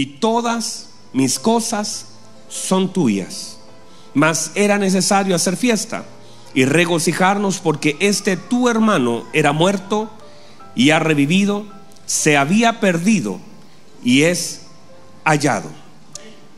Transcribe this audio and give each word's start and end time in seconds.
y 0.00 0.06
todas 0.06 0.88
mis 1.12 1.38
cosas 1.38 2.06
son 2.48 2.90
tuyas. 2.90 3.58
Mas 4.14 4.50
era 4.54 4.78
necesario 4.78 5.36
hacer 5.36 5.58
fiesta 5.58 6.06
y 6.54 6.64
regocijarnos 6.64 7.58
porque 7.58 7.98
este 8.00 8.38
tu 8.38 8.70
hermano 8.70 9.24
era 9.34 9.52
muerto 9.52 10.08
y 10.74 10.88
ha 10.88 11.00
revivido, 11.00 11.66
se 12.06 12.38
había 12.38 12.80
perdido 12.80 13.40
y 14.02 14.22
es 14.22 14.62
hallado. 15.22 15.68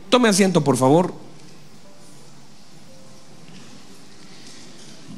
Tome 0.09 0.29
asiento, 0.29 0.63
por 0.63 0.77
favor. 0.77 1.13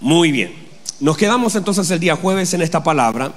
Muy 0.01 0.31
bien. 0.31 0.65
Nos 0.99 1.15
quedamos 1.15 1.55
entonces 1.55 1.91
el 1.91 1.99
día 1.99 2.15
jueves 2.15 2.55
en 2.55 2.63
esta 2.63 2.83
palabra 2.83 3.33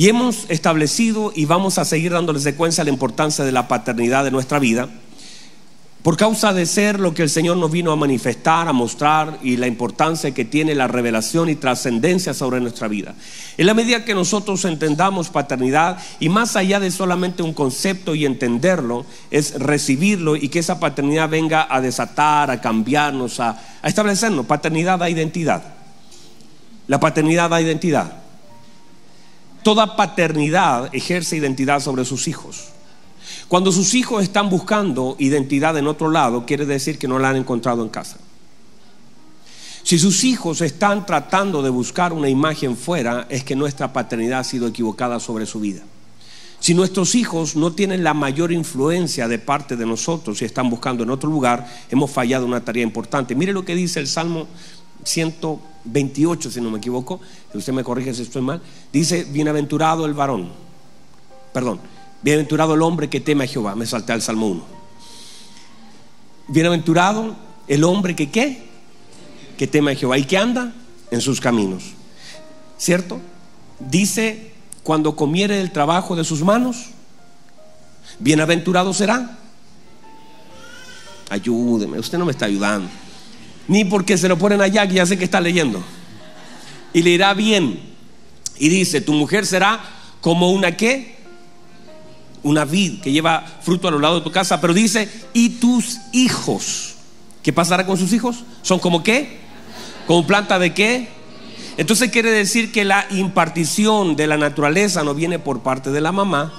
y 0.00 0.08
hemos 0.08 0.46
establecido 0.48 1.30
y 1.36 1.44
vamos 1.44 1.76
a 1.76 1.84
seguir 1.84 2.12
dándole 2.12 2.40
secuencia 2.40 2.80
a 2.80 2.86
la 2.86 2.90
importancia 2.90 3.44
de 3.44 3.52
la 3.52 3.68
paternidad 3.68 4.24
de 4.24 4.30
nuestra 4.30 4.58
vida 4.58 4.88
por 6.02 6.16
causa 6.16 6.54
de 6.54 6.64
ser 6.64 6.98
lo 6.98 7.12
que 7.12 7.22
el 7.22 7.28
Señor 7.28 7.58
nos 7.58 7.70
vino 7.70 7.92
a 7.92 7.96
manifestar, 7.96 8.66
a 8.66 8.72
mostrar 8.72 9.38
y 9.42 9.58
la 9.58 9.66
importancia 9.66 10.32
que 10.32 10.46
tiene 10.46 10.74
la 10.74 10.88
revelación 10.88 11.50
y 11.50 11.54
trascendencia 11.54 12.32
sobre 12.32 12.62
nuestra 12.62 12.88
vida. 12.88 13.14
En 13.58 13.66
la 13.66 13.74
medida 13.74 14.06
que 14.06 14.14
nosotros 14.14 14.64
entendamos 14.64 15.28
paternidad 15.28 15.98
y 16.18 16.30
más 16.30 16.56
allá 16.56 16.80
de 16.80 16.90
solamente 16.90 17.42
un 17.42 17.52
concepto 17.52 18.14
y 18.14 18.24
entenderlo, 18.24 19.04
es 19.30 19.60
recibirlo 19.60 20.34
y 20.34 20.48
que 20.48 20.60
esa 20.60 20.80
paternidad 20.80 21.28
venga 21.28 21.66
a 21.68 21.82
desatar, 21.82 22.50
a 22.50 22.62
cambiarnos, 22.62 23.38
a, 23.38 23.60
establecernos. 23.84 24.46
Paternidad 24.46 24.98
da 24.98 25.10
identidad. 25.10 25.62
La 26.86 26.98
paternidad 26.98 27.50
da 27.50 27.60
identidad. 27.60 28.19
Toda 29.62 29.96
paternidad 29.96 30.94
ejerce 30.94 31.36
identidad 31.36 31.80
sobre 31.80 32.04
sus 32.04 32.28
hijos. 32.28 32.68
Cuando 33.48 33.72
sus 33.72 33.94
hijos 33.94 34.22
están 34.22 34.48
buscando 34.48 35.16
identidad 35.18 35.76
en 35.76 35.86
otro 35.86 36.10
lado, 36.10 36.46
quiere 36.46 36.66
decir 36.66 36.98
que 36.98 37.08
no 37.08 37.18
la 37.18 37.30
han 37.30 37.36
encontrado 37.36 37.82
en 37.82 37.88
casa. 37.88 38.16
Si 39.82 39.98
sus 39.98 40.24
hijos 40.24 40.60
están 40.60 41.04
tratando 41.06 41.62
de 41.62 41.70
buscar 41.70 42.12
una 42.12 42.28
imagen 42.28 42.76
fuera, 42.76 43.26
es 43.28 43.44
que 43.44 43.56
nuestra 43.56 43.92
paternidad 43.92 44.40
ha 44.40 44.44
sido 44.44 44.68
equivocada 44.68 45.18
sobre 45.20 45.46
su 45.46 45.60
vida. 45.60 45.82
Si 46.60 46.74
nuestros 46.74 47.14
hijos 47.14 47.56
no 47.56 47.72
tienen 47.72 48.04
la 48.04 48.12
mayor 48.12 48.52
influencia 48.52 49.26
de 49.28 49.38
parte 49.38 49.76
de 49.76 49.86
nosotros 49.86 50.42
y 50.42 50.44
están 50.44 50.68
buscando 50.68 51.02
en 51.02 51.10
otro 51.10 51.30
lugar, 51.30 51.66
hemos 51.90 52.10
fallado 52.10 52.44
una 52.44 52.62
tarea 52.62 52.82
importante. 52.82 53.34
Mire 53.34 53.52
lo 53.52 53.64
que 53.64 53.74
dice 53.74 53.98
el 53.98 54.06
Salmo 54.06 54.46
128, 55.84 56.50
si 56.50 56.60
no 56.60 56.70
me 56.70 56.78
equivoco, 56.78 57.20
usted 57.54 57.72
me 57.72 57.84
corrige 57.84 58.14
si 58.14 58.22
estoy 58.22 58.42
mal, 58.42 58.60
dice, 58.92 59.24
bienaventurado 59.24 60.06
el 60.06 60.14
varón, 60.14 60.50
perdón, 61.52 61.80
Bienaventurado 62.22 62.74
el 62.74 62.82
hombre 62.82 63.08
que 63.08 63.20
teme 63.20 63.44
a 63.44 63.46
Jehová. 63.46 63.74
Me 63.74 63.86
salté 63.86 64.12
al 64.12 64.20
Salmo 64.20 64.48
1. 64.48 64.62
Bienaventurado 66.48 67.36
el 67.66 67.84
hombre 67.84 68.14
que 68.14 68.30
qué? 68.30 68.68
Que 69.56 69.66
teme 69.66 69.92
a 69.92 69.94
Jehová 69.94 70.18
y 70.18 70.24
que 70.24 70.36
anda 70.36 70.74
en 71.10 71.20
sus 71.20 71.40
caminos. 71.40 71.84
¿Cierto? 72.76 73.20
Dice, 73.78 74.52
cuando 74.82 75.16
comiere 75.16 75.60
el 75.60 75.72
trabajo 75.72 76.14
de 76.14 76.24
sus 76.24 76.42
manos, 76.42 76.90
bienaventurado 78.18 78.92
será. 78.92 79.38
Ayúdeme, 81.30 81.98
usted 81.98 82.18
no 82.18 82.26
me 82.26 82.32
está 82.32 82.46
ayudando. 82.46 82.90
Ni 83.70 83.84
porque 83.84 84.18
se 84.18 84.26
lo 84.26 84.36
ponen 84.36 84.60
allá, 84.60 84.88
que 84.88 84.94
ya 84.94 85.06
sé 85.06 85.16
que 85.16 85.22
está 85.22 85.40
leyendo. 85.40 85.80
Y 86.92 87.02
le 87.02 87.10
irá 87.10 87.34
bien. 87.34 87.80
Y 88.58 88.68
dice, 88.68 89.00
tu 89.00 89.12
mujer 89.12 89.46
será 89.46 89.78
como 90.20 90.50
una 90.50 90.76
qué? 90.76 91.20
una 92.42 92.64
vid 92.64 93.00
que 93.00 93.12
lleva 93.12 93.46
fruto 93.62 93.86
a 93.86 93.92
lo 93.92 94.00
lado 94.00 94.16
de 94.16 94.24
tu 94.24 94.32
casa, 94.32 94.60
pero 94.60 94.74
dice, 94.74 95.08
y 95.34 95.60
tus 95.60 95.98
hijos. 96.10 96.94
¿Qué 97.44 97.52
pasará 97.52 97.86
con 97.86 97.96
sus 97.96 98.12
hijos? 98.12 98.44
¿Son 98.62 98.80
como 98.80 99.04
qué? 99.04 99.38
¿Como 100.08 100.26
planta 100.26 100.58
de 100.58 100.74
qué? 100.74 101.08
Entonces 101.76 102.10
quiere 102.10 102.32
decir 102.32 102.72
que 102.72 102.84
la 102.84 103.06
impartición 103.10 104.16
de 104.16 104.26
la 104.26 104.36
naturaleza 104.36 105.04
no 105.04 105.14
viene 105.14 105.38
por 105.38 105.60
parte 105.60 105.92
de 105.92 106.00
la 106.00 106.10
mamá, 106.10 106.52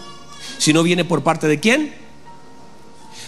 sino 0.59 0.81
viene 0.81 1.03
por 1.03 1.23
parte 1.23 1.47
de 1.47 1.59
quién? 1.59 1.93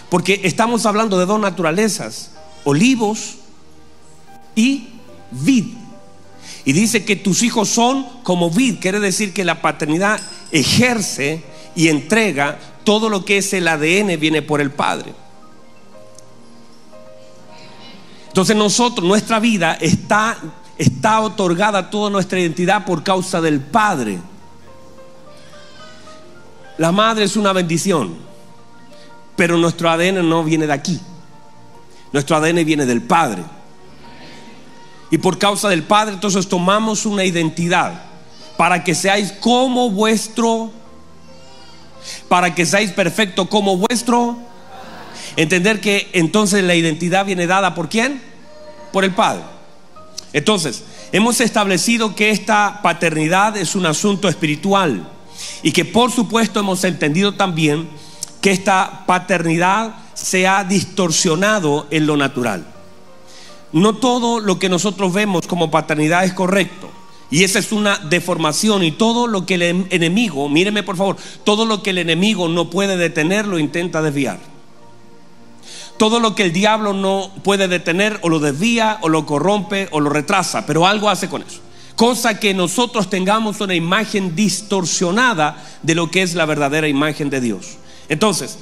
Porque 0.08 0.40
estamos 0.46 0.86
hablando 0.86 1.20
de 1.20 1.26
dos 1.26 1.42
naturalezas, 1.42 2.32
olivos 2.64 3.40
y 4.56 4.90
vid. 5.32 5.66
Y 6.66 6.74
dice 6.74 7.04
que 7.04 7.16
tus 7.16 7.44
hijos 7.44 7.70
son 7.70 8.06
como 8.24 8.50
vid, 8.50 8.80
quiere 8.80 9.00
decir 9.00 9.34
que 9.34 9.44
la 9.44 9.62
paternidad 9.62 10.20
ejerce 10.52 11.44
y 11.76 11.90
entrega 11.90 12.60
todo 12.84 13.10
lo 13.10 13.26
que 13.26 13.38
es 13.38 13.54
el 13.54 13.68
ADN 13.68 14.20
viene 14.20 14.42
por 14.42 14.62
el 14.62 14.72
Padre. 14.72 15.14
Entonces 18.28 18.56
nosotros, 18.56 19.08
nuestra 19.08 19.40
vida 19.40 19.78
está, 19.80 20.38
está 20.78 21.22
otorgada 21.22 21.90
toda 21.90 22.10
nuestra 22.10 22.40
identidad 22.40 22.86
por 22.86 23.04
causa 23.04 23.42
del 23.42 23.60
Padre. 23.62 24.20
La 26.78 26.92
madre 26.92 27.26
es 27.26 27.36
una 27.36 27.54
bendición, 27.54 28.16
pero 29.36 29.58
nuestro 29.58 29.90
ADN 29.90 30.28
no 30.28 30.44
viene 30.44 30.66
de 30.66 30.74
aquí. 30.74 31.00
Nuestro 32.12 32.36
ADN 32.36 32.66
viene 32.66 32.86
del 32.86 33.04
Padre. 33.04 33.44
Y 35.14 35.20
por 35.20 35.38
causa 35.38 35.70
del 35.70 35.84
Padre, 35.84 36.16
entonces 36.16 36.48
tomamos 36.48 37.06
una 37.06 37.24
identidad 37.24 38.02
para 38.58 38.84
que 38.84 38.96
seáis 38.96 39.32
como 39.32 39.92
vuestro 39.92 40.72
para 42.28 42.56
que 42.56 42.66
seáis 42.66 42.90
perfecto 42.90 43.48
como 43.48 43.78
vuestro. 43.78 44.40
Entender 45.36 45.80
que 45.82 46.10
entonces 46.14 46.64
la 46.64 46.74
identidad 46.74 47.28
viene 47.28 47.46
dada 47.46 47.76
por 47.76 47.90
quién? 47.90 48.24
Por 48.92 49.04
el 49.04 49.14
Padre. 49.14 49.44
Entonces, 50.34 50.84
hemos 51.12 51.42
establecido 51.42 52.16
que 52.16 52.32
esta 52.32 52.80
paternidad 52.82 53.56
es 53.56 53.76
un 53.76 53.86
asunto 53.86 54.28
espiritual 54.28 55.08
y 55.62 55.74
que 55.74 55.86
por 55.86 56.12
supuesto 56.12 56.62
hemos 56.62 56.84
entendido 56.86 57.36
también 57.36 57.88
que 58.42 58.50
esta 58.50 59.04
paternidad 59.06 59.94
se 60.16 60.48
ha 60.48 60.64
distorsionado 60.64 61.86
en 61.92 62.08
lo 62.08 62.18
natural. 62.18 62.73
No 63.74 63.96
todo 63.96 64.40
lo 64.40 64.60
que 64.60 64.70
nosotros 64.70 65.12
vemos 65.14 65.48
como 65.48 65.72
paternidad 65.72 66.24
es 66.24 66.34
correcto. 66.34 66.90
Y 67.32 67.44
esa 67.44 67.58
es 67.58 67.72
una 67.72 67.98
deformación 67.98 68.84
y 68.84 68.92
todo 68.92 69.26
lo 69.26 69.48
que 69.48 69.56
el 69.56 69.88
enemigo, 69.90 70.48
míreme 70.50 70.84
por 70.84 70.96
favor, 70.96 71.18
todo 71.44 71.66
lo 71.66 71.82
que 71.82 71.90
el 71.90 71.98
enemigo 71.98 72.48
no 72.48 72.70
puede 72.70 72.96
detener 72.96 73.48
lo 73.48 73.58
intenta 73.58 74.04
desviar. 74.04 74.40
Todo 75.98 76.20
lo 76.20 76.36
que 76.36 76.44
el 76.44 76.54
diablo 76.54 76.94
no 76.94 77.32
puede 77.44 77.68
detener 77.68 78.20
o 78.22 78.30
lo 78.30 78.40
desvía 78.40 79.00
o 79.02 79.10
lo 79.10 79.26
corrompe 79.26 79.88
o 79.90 80.00
lo 80.00 80.12
retrasa, 80.12 80.68
pero 80.68 80.86
algo 80.86 81.10
hace 81.10 81.28
con 81.28 81.42
eso. 81.42 81.60
Cosa 81.96 82.40
que 82.40 82.54
nosotros 82.54 83.10
tengamos 83.10 83.62
una 83.62 83.74
imagen 83.74 84.36
distorsionada 84.36 85.64
de 85.82 85.96
lo 85.96 86.12
que 86.12 86.22
es 86.22 86.36
la 86.36 86.46
verdadera 86.46 86.88
imagen 86.88 87.32
de 87.32 87.42
Dios. 87.42 87.78
Entonces, 88.10 88.60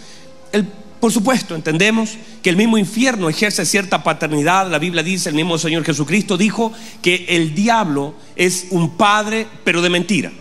el 0.54 0.66
por 1.02 1.12
supuesto, 1.12 1.56
entendemos 1.56 2.16
que 2.44 2.52
el 2.52 2.56
mismo 2.56 2.78
infierno 2.78 3.28
ejerce 3.28 3.66
cierta 3.66 4.04
paternidad. 4.04 4.70
La 4.70 4.78
Biblia 4.78 5.02
dice, 5.02 5.30
el 5.30 5.36
mismo 5.36 5.58
Señor 5.58 5.84
Jesucristo 5.84 6.38
dijo 6.38 6.72
que 7.02 7.26
el 7.28 7.56
diablo 7.56 8.14
es 8.36 8.68
un 8.70 8.92
padre, 8.92 9.48
pero 9.64 9.82
de 9.82 9.90
mentira. 9.90 10.32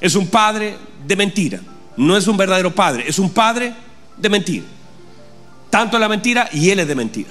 Es 0.00 0.16
un 0.16 0.26
padre 0.26 0.76
de 1.06 1.14
mentira. 1.14 1.60
No 1.96 2.16
es 2.16 2.26
un 2.26 2.36
verdadero 2.36 2.74
padre, 2.74 3.04
es 3.06 3.20
un 3.20 3.30
padre 3.30 3.72
de 4.16 4.28
mentira. 4.28 4.64
Tanto 5.70 5.96
la 5.96 6.08
mentira 6.08 6.50
y 6.52 6.70
él 6.70 6.80
es 6.80 6.88
de 6.88 6.94
mentira. 6.96 7.30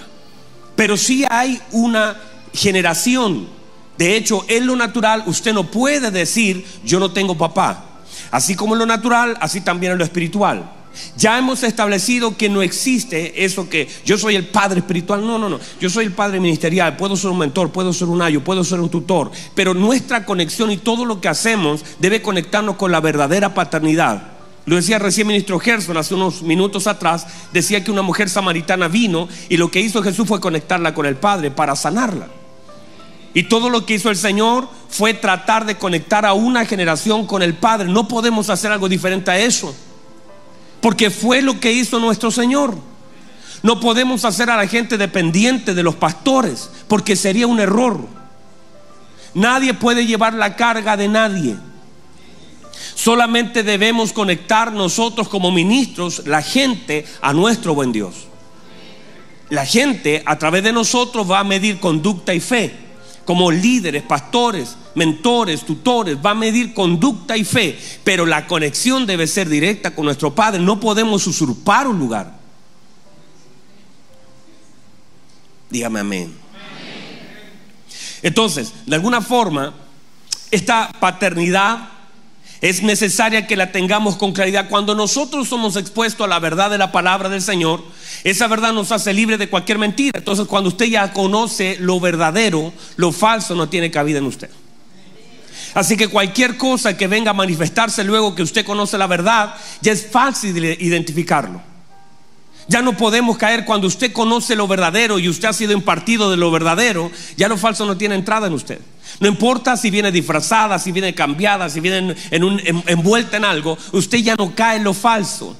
Pero 0.77 0.95
sí 0.95 1.25
hay 1.29 1.61
una 1.73 2.15
generación. 2.53 3.45
De 3.97 4.15
hecho, 4.15 4.45
en 4.47 4.67
lo 4.67 4.77
natural 4.77 5.23
usted 5.25 5.53
no 5.53 5.69
puede 5.69 6.11
decir, 6.11 6.65
yo 6.85 7.01
no 7.01 7.11
tengo 7.11 7.37
papá. 7.37 7.83
Así 8.31 8.55
como 8.55 8.75
en 8.75 8.79
lo 8.79 8.85
natural, 8.85 9.37
así 9.41 9.59
también 9.59 9.91
en 9.91 9.97
lo 9.97 10.05
espiritual. 10.05 10.82
Ya 11.17 11.37
hemos 11.37 11.63
establecido 11.63 12.37
que 12.37 12.49
no 12.49 12.61
existe 12.61 13.43
eso 13.43 13.69
que 13.69 13.87
yo 14.05 14.17
soy 14.17 14.35
el 14.35 14.47
padre 14.47 14.79
espiritual. 14.79 15.25
No, 15.25 15.37
no, 15.37 15.49
no. 15.49 15.59
Yo 15.79 15.89
soy 15.89 16.05
el 16.05 16.11
padre 16.11 16.39
ministerial. 16.39 16.97
Puedo 16.97 17.15
ser 17.15 17.31
un 17.31 17.39
mentor, 17.39 17.71
puedo 17.71 17.93
ser 17.93 18.07
un 18.07 18.21
ayo, 18.21 18.43
puedo 18.43 18.63
ser 18.63 18.79
un 18.79 18.89
tutor. 18.89 19.31
Pero 19.55 19.73
nuestra 19.73 20.25
conexión 20.25 20.71
y 20.71 20.77
todo 20.77 21.05
lo 21.05 21.21
que 21.21 21.27
hacemos 21.27 21.83
debe 21.99 22.21
conectarnos 22.21 22.75
con 22.75 22.91
la 22.91 23.01
verdadera 23.01 23.53
paternidad. 23.53 24.33
Lo 24.65 24.77
decía 24.77 24.97
recién 24.97 25.27
ministro 25.27 25.59
Gerson 25.59 25.97
hace 25.97 26.13
unos 26.13 26.41
minutos 26.41 26.87
atrás. 26.87 27.27
Decía 27.51 27.83
que 27.83 27.91
una 27.91 28.01
mujer 28.01 28.29
samaritana 28.29 28.87
vino 28.87 29.27
y 29.49 29.57
lo 29.57 29.69
que 29.69 29.81
hizo 29.81 30.01
Jesús 30.03 30.27
fue 30.27 30.39
conectarla 30.39 30.93
con 30.93 31.05
el 31.05 31.15
Padre 31.15 31.51
para 31.51 31.75
sanarla. 31.75 32.27
Y 33.33 33.43
todo 33.43 33.69
lo 33.69 33.85
que 33.85 33.95
hizo 33.95 34.09
el 34.09 34.15
Señor 34.15 34.69
fue 34.89 35.15
tratar 35.15 35.65
de 35.65 35.77
conectar 35.77 36.25
a 36.25 36.33
una 36.33 36.65
generación 36.65 37.25
con 37.25 37.41
el 37.41 37.55
Padre. 37.55 37.89
No 37.89 38.07
podemos 38.07 38.49
hacer 38.49 38.71
algo 38.71 38.87
diferente 38.87 39.31
a 39.31 39.39
eso 39.39 39.75
porque 40.83 41.09
fue 41.09 41.41
lo 41.41 41.61
que 41.61 41.71
hizo 41.71 41.97
nuestro 41.97 42.29
Señor. 42.29 42.77
No 43.61 43.79
podemos 43.79 44.25
hacer 44.25 44.49
a 44.49 44.57
la 44.57 44.67
gente 44.67 44.97
dependiente 44.97 45.73
de 45.73 45.81
los 45.81 45.95
pastores, 45.95 46.69
porque 46.89 47.15
sería 47.15 47.47
un 47.47 47.61
error. 47.61 48.05
Nadie 49.33 49.73
puede 49.73 50.05
llevar 50.05 50.33
la 50.33 50.57
carga 50.57 50.97
de 50.97 51.07
nadie. 51.07 51.55
Solamente 52.95 53.63
debemos 53.63 54.11
conectar 54.11 54.73
nosotros 54.73 55.29
como 55.29 55.51
ministros, 55.51 56.23
la 56.25 56.41
gente, 56.41 57.05
a 57.21 57.31
nuestro 57.31 57.73
buen 57.73 57.93
Dios. 57.93 58.27
La 59.49 59.65
gente 59.65 60.21
a 60.25 60.37
través 60.37 60.63
de 60.63 60.73
nosotros 60.73 61.31
va 61.31 61.39
a 61.39 61.45
medir 61.45 61.79
conducta 61.79 62.33
y 62.33 62.41
fe. 62.41 62.75
Como 63.23 63.51
líderes, 63.51 64.03
pastores, 64.03 64.75
mentores, 64.95 65.65
tutores, 65.65 66.17
va 66.17 66.31
a 66.31 66.35
medir 66.35 66.73
conducta 66.73 67.37
y 67.37 67.43
fe. 67.43 67.77
Pero 68.03 68.25
la 68.25 68.47
conexión 68.47 69.05
debe 69.05 69.27
ser 69.27 69.49
directa 69.49 69.95
con 69.95 70.05
nuestro 70.05 70.33
Padre. 70.33 70.61
No 70.61 70.79
podemos 70.79 71.25
usurpar 71.27 71.87
un 71.87 71.99
lugar. 71.99 72.39
Dígame 75.69 75.99
amén. 75.99 76.33
Entonces, 78.21 78.73
de 78.85 78.95
alguna 78.95 79.21
forma, 79.21 79.73
esta 80.51 80.91
paternidad 80.99 81.89
es 82.61 82.81
necesaria 82.81 83.45
que 83.45 83.57
la 83.57 83.73
tengamos 83.73 84.15
con 84.15 84.31
claridad. 84.31 84.69
Cuando 84.69 84.95
nosotros 84.95 85.49
somos 85.49 85.75
expuestos 85.75 86.23
a 86.23 86.29
la 86.29 86.39
verdad 86.39 86.69
de 86.69 86.77
la 86.77 86.93
palabra 86.93 87.27
del 87.27 87.41
Señor, 87.41 87.83
esa 88.23 88.47
verdad 88.47 88.71
nos 88.71 88.93
hace 88.93 89.13
libre 89.13 89.37
de 89.37 89.49
cualquier 89.49 89.77
mentira. 89.79 90.19
Entonces, 90.19 90.47
cuando 90.47 90.69
usted 90.69 90.85
ya 90.85 91.11
conoce 91.11 91.75
lo 91.81 91.99
verdadero, 91.99 92.71
lo 92.95 93.11
falso 93.11 93.53
no 93.53 93.67
tiene 93.67 93.91
cabida 93.91 94.19
en 94.19 94.25
usted. 94.25 94.49
Así 95.73 95.97
que 95.97 96.07
cualquier 96.07 96.57
cosa 96.57 96.95
que 96.95 97.07
venga 97.07 97.31
a 97.31 97.33
manifestarse 97.33 98.03
luego 98.03 98.35
que 98.35 98.43
usted 98.43 98.65
conoce 98.65 98.97
la 98.97 99.07
verdad, 99.07 99.55
ya 99.81 99.91
es 99.91 100.07
fácil 100.09 100.63
identificarlo. 100.63 101.61
Ya 102.67 102.81
no 102.81 102.95
podemos 102.95 103.37
caer 103.37 103.65
cuando 103.65 103.87
usted 103.87 104.13
conoce 104.13 104.55
lo 104.55 104.67
verdadero 104.67 105.19
y 105.19 105.27
usted 105.27 105.49
ha 105.49 105.53
sido 105.53 105.73
impartido 105.73 106.31
de 106.31 106.37
lo 106.37 106.49
verdadero, 106.49 107.11
ya 107.35 107.47
lo 107.47 107.57
falso 107.57 107.85
no 107.85 107.97
tiene 107.97 108.15
entrada 108.15 108.47
en 108.47 108.53
usted. 108.53 108.79
No 109.19 109.27
importa 109.27 109.75
si 109.75 109.89
viene 109.89 110.11
disfrazada, 110.11 110.79
si 110.79 110.91
viene 110.91 111.13
cambiada, 111.13 111.69
si 111.69 111.81
viene 111.81 112.15
en 112.31 112.83
envuelta 112.87 113.37
en 113.37 113.45
algo, 113.45 113.77
usted 113.91 114.19
ya 114.19 114.35
no 114.35 114.55
cae 114.55 114.77
en 114.77 114.85
lo 114.85 114.93
falso. 114.93 115.57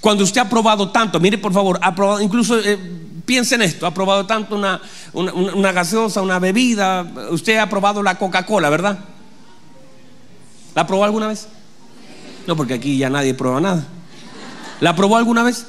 Cuando 0.00 0.24
usted 0.24 0.40
ha 0.40 0.48
probado 0.48 0.90
tanto, 0.90 1.20
mire 1.20 1.38
por 1.38 1.52
favor, 1.52 1.78
ha 1.82 1.94
probado, 1.94 2.20
incluso 2.20 2.58
eh, 2.58 2.78
piense 3.28 3.56
en 3.56 3.60
esto, 3.60 3.86
ha 3.86 3.92
probado 3.92 4.24
tanto 4.24 4.56
una, 4.56 4.80
una 5.12 5.70
gaseosa, 5.70 6.22
una 6.22 6.38
bebida, 6.38 7.06
usted 7.30 7.58
ha 7.58 7.68
probado 7.68 8.02
la 8.02 8.14
Coca-Cola, 8.14 8.70
¿verdad? 8.70 9.00
¿La 10.74 10.86
probó 10.86 11.04
alguna 11.04 11.26
vez? 11.26 11.46
No, 12.46 12.56
porque 12.56 12.72
aquí 12.72 12.96
ya 12.96 13.10
nadie 13.10 13.34
prueba 13.34 13.60
nada. 13.60 13.86
¿La 14.80 14.96
probó 14.96 15.18
alguna 15.18 15.42
vez? 15.42 15.66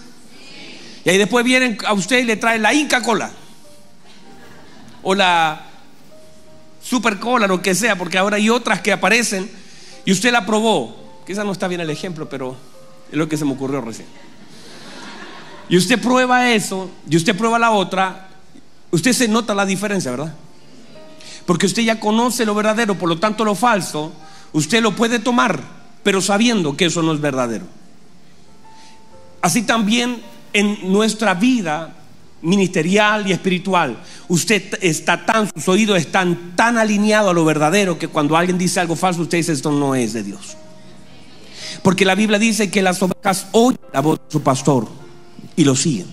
Y 1.04 1.10
ahí 1.10 1.18
después 1.18 1.44
vienen 1.44 1.78
a 1.86 1.92
usted 1.92 2.20
y 2.20 2.24
le 2.24 2.38
traen 2.38 2.62
la 2.62 2.74
Inca 2.74 3.02
Cola. 3.02 3.30
O 5.04 5.14
la 5.14 5.66
Super 6.82 7.20
Cola, 7.20 7.46
lo 7.46 7.62
que 7.62 7.76
sea, 7.76 7.98
porque 7.98 8.18
ahora 8.18 8.38
hay 8.38 8.50
otras 8.50 8.80
que 8.80 8.94
aparecen 8.94 9.52
y 10.06 10.14
usted 10.14 10.32
la 10.32 10.46
probó. 10.46 10.96
Quizás 11.28 11.44
no 11.44 11.52
está 11.52 11.68
bien 11.68 11.82
el 11.82 11.90
ejemplo, 11.90 12.30
pero 12.30 12.56
es 13.12 13.18
lo 13.18 13.28
que 13.28 13.36
se 13.36 13.44
me 13.44 13.52
ocurrió 13.52 13.82
recién. 13.82 14.08
Y 15.70 15.78
usted 15.78 16.02
prueba 16.02 16.52
eso, 16.52 16.90
y 17.08 17.16
usted 17.16 17.38
prueba 17.38 17.60
la 17.60 17.72
otra, 17.72 18.28
usted 18.90 19.14
se 19.14 19.28
nota 19.28 19.54
la 19.54 19.68
diferencia, 19.68 20.10
¿verdad? 20.10 20.34
Porque 21.46 21.68
usted 21.68 21.84
ya 21.84 22.00
conoce 22.00 22.44
lo 22.44 22.56
verdadero, 22.56 22.96
por 22.96 23.08
lo 23.08 23.20
tanto 23.20 23.46
lo 23.46 23.54
falso, 23.54 24.12
usted 24.52 24.82
lo 24.82 24.96
puede 24.96 25.20
tomar, 25.20 25.62
pero 26.02 26.22
sabiendo 26.22 26.76
que 26.76 26.86
eso 26.86 27.04
no 27.04 27.14
es 27.14 27.22
verdadero. 27.22 27.66
Así 29.42 29.62
también 29.62 30.22
en 30.54 30.92
nuestra 30.92 31.36
vida 31.36 31.96
ministerial 32.42 33.28
y 33.28 33.32
espiritual, 33.32 34.00
usted 34.28 34.80
está 34.82 35.24
tan, 35.24 35.52
sus 35.54 35.68
oídos 35.68 36.00
están 36.00 36.56
tan 36.56 36.80
alineados 36.80 37.30
a 37.30 37.34
lo 37.34 37.46
verdadero 37.46 38.00
que 38.00 38.08
cuando 38.08 38.36
alguien 38.36 38.58
dice 38.58 38.80
algo 38.80 38.96
falso, 38.96 39.22
usted 39.22 39.38
dice 39.38 39.54
esto 39.54 39.72
no 39.72 39.94
es 39.94 40.14
de 40.14 40.24
Dios. 40.24 40.58
Porque 41.84 42.06
la 42.06 42.16
Biblia 42.16 42.40
dice 42.40 42.72
que 42.72 42.82
las 42.82 43.02
ovejas 43.04 43.48
oyen 43.52 43.80
la 43.94 44.00
voz 44.00 44.18
de 44.18 44.32
su 44.32 44.42
pastor 44.42 45.00
y 45.60 45.66
lo 45.66 45.76
siguen. 45.76 46.08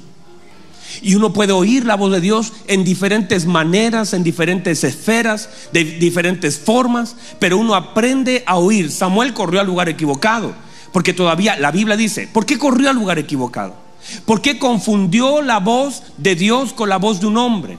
Y 1.03 1.15
uno 1.15 1.33
puede 1.33 1.53
oír 1.53 1.85
la 1.85 1.95
voz 1.95 2.11
de 2.11 2.21
Dios 2.21 2.53
en 2.67 2.83
diferentes 2.83 3.47
maneras, 3.47 4.13
en 4.13 4.25
diferentes 4.25 4.83
esferas, 4.83 5.49
de 5.73 5.85
diferentes 5.85 6.59
formas, 6.59 7.15
pero 7.39 7.57
uno 7.57 7.77
aprende 7.77 8.43
a 8.45 8.57
oír. 8.57 8.91
Samuel 8.91 9.35
corrió 9.35 9.61
al 9.61 9.67
lugar 9.69 9.89
equivocado, 9.89 10.53
porque 10.93 11.13
todavía 11.13 11.57
la 11.61 11.71
Biblia 11.71 11.97
dice, 11.97 12.27
¿por 12.27 12.45
qué 12.45 12.59
corrió 12.59 12.91
al 12.91 12.97
lugar 12.97 13.21
equivocado? 13.21 13.77
¿Por 14.25 14.43
qué 14.43 14.59
confundió 14.59 15.43
la 15.43 15.61
voz 15.61 16.03
de 16.17 16.35
Dios 16.35 16.73
con 16.73 16.89
la 16.89 16.97
voz 16.97 17.21
de 17.21 17.27
un 17.27 17.37
hombre? 17.37 17.79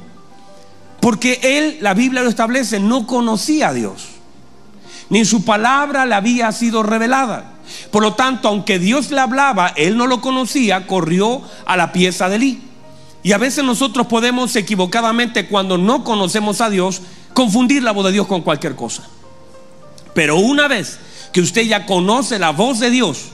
Porque 1.02 1.42
él, 1.44 1.80
la 1.81 1.94
Biblia 1.94 2.24
lo 2.24 2.30
establece, 2.30 2.80
no 2.80 3.06
conocía 3.06 3.69
a 3.69 3.74
Dios. 3.74 4.06
Ni 5.10 5.25
su 5.25 5.44
palabra 5.44 6.06
le 6.06 6.16
había 6.16 6.50
sido 6.54 6.81
revelada. 6.81 7.56
Por 7.92 8.04
lo 8.04 8.14
tanto, 8.14 8.48
aunque 8.48 8.80
Dios 8.80 9.12
le 9.12 9.19
hablaba, 9.19 9.74
él 9.75 9.98
no 9.98 10.08
lo 10.08 10.22
conocía, 10.22 10.88
corrió 10.88 11.42
a 11.66 11.78
la 11.78 11.92
pieza 11.92 12.30
de 12.30 12.40
Lee. 12.40 12.62
Y 13.24 13.31
a 13.31 13.38
veces 13.38 13.64
nosotros 13.64 14.08
podemos 14.08 14.56
equivocadamente, 14.56 15.48
cuando 15.48 15.78
no 15.78 16.04
conocemos 16.04 16.62
a 16.62 16.69
Dios, 16.69 17.02
confundir 17.34 17.84
la 17.84 17.92
voz 17.92 18.06
de 18.06 18.12
Dios 18.14 18.28
con 18.28 18.42
cualquier 18.42 18.75
cosa. 18.75 19.04
Pero 20.14 20.38
una 20.38 20.68
vez 20.68 21.00
que 21.34 21.42
usted 21.42 21.64
ya 21.64 21.86
conoce 21.86 22.40
la 22.40 22.52
voz 22.52 22.80
de 22.80 22.90
Dios, 22.90 23.25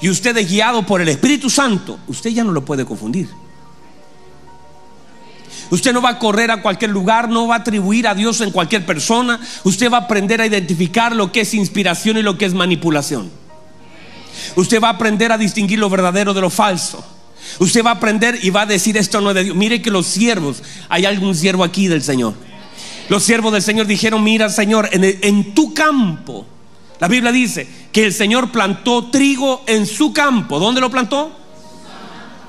y 0.00 0.08
usted 0.08 0.36
es 0.36 0.48
guiado 0.48 0.84
por 0.84 1.00
el 1.00 1.08
Espíritu 1.08 1.50
Santo, 1.50 1.98
usted 2.08 2.30
ya 2.30 2.44
no 2.44 2.52
lo 2.52 2.64
puede 2.64 2.84
confundir. 2.84 3.28
Usted 5.70 5.92
no 5.92 6.02
va 6.02 6.10
a 6.10 6.18
correr 6.18 6.50
a 6.50 6.62
cualquier 6.62 6.90
lugar, 6.90 7.28
no 7.28 7.48
va 7.48 7.56
a 7.56 7.58
atribuir 7.58 8.06
a 8.06 8.14
Dios 8.14 8.40
en 8.40 8.50
cualquier 8.50 8.84
persona. 8.84 9.40
Usted 9.64 9.90
va 9.90 9.98
a 9.98 10.00
aprender 10.02 10.40
a 10.40 10.46
identificar 10.46 11.14
lo 11.14 11.32
que 11.32 11.40
es 11.40 11.54
inspiración 11.54 12.18
y 12.18 12.22
lo 12.22 12.36
que 12.36 12.44
es 12.44 12.54
manipulación. 12.54 13.30
Usted 14.56 14.80
va 14.80 14.88
a 14.88 14.92
aprender 14.92 15.32
a 15.32 15.38
distinguir 15.38 15.78
lo 15.78 15.90
verdadero 15.90 16.34
de 16.34 16.40
lo 16.40 16.50
falso. 16.50 17.04
Usted 17.58 17.84
va 17.84 17.90
a 17.90 17.94
aprender 17.94 18.38
y 18.42 18.50
va 18.50 18.62
a 18.62 18.66
decir 18.66 18.96
esto 18.96 19.20
no 19.20 19.30
es 19.30 19.34
de 19.36 19.44
Dios. 19.44 19.56
Mire 19.56 19.82
que 19.82 19.90
los 19.90 20.06
siervos, 20.06 20.62
hay 20.88 21.04
algún 21.04 21.34
siervo 21.34 21.64
aquí 21.64 21.88
del 21.88 22.02
Señor. 22.02 22.34
Los 23.08 23.22
siervos 23.22 23.52
del 23.52 23.62
Señor 23.62 23.86
dijeron, 23.86 24.24
mira 24.24 24.48
Señor, 24.48 24.88
en, 24.92 25.04
en 25.04 25.54
tu 25.54 25.74
campo 25.74 26.46
la 27.00 27.08
Biblia 27.08 27.32
dice 27.32 27.66
que 27.92 28.06
el 28.06 28.12
Señor 28.12 28.50
plantó 28.50 29.10
trigo 29.10 29.62
en 29.66 29.86
su 29.86 30.12
campo. 30.12 30.58
¿Dónde 30.58 30.80
lo 30.80 30.90
plantó? 30.90 31.32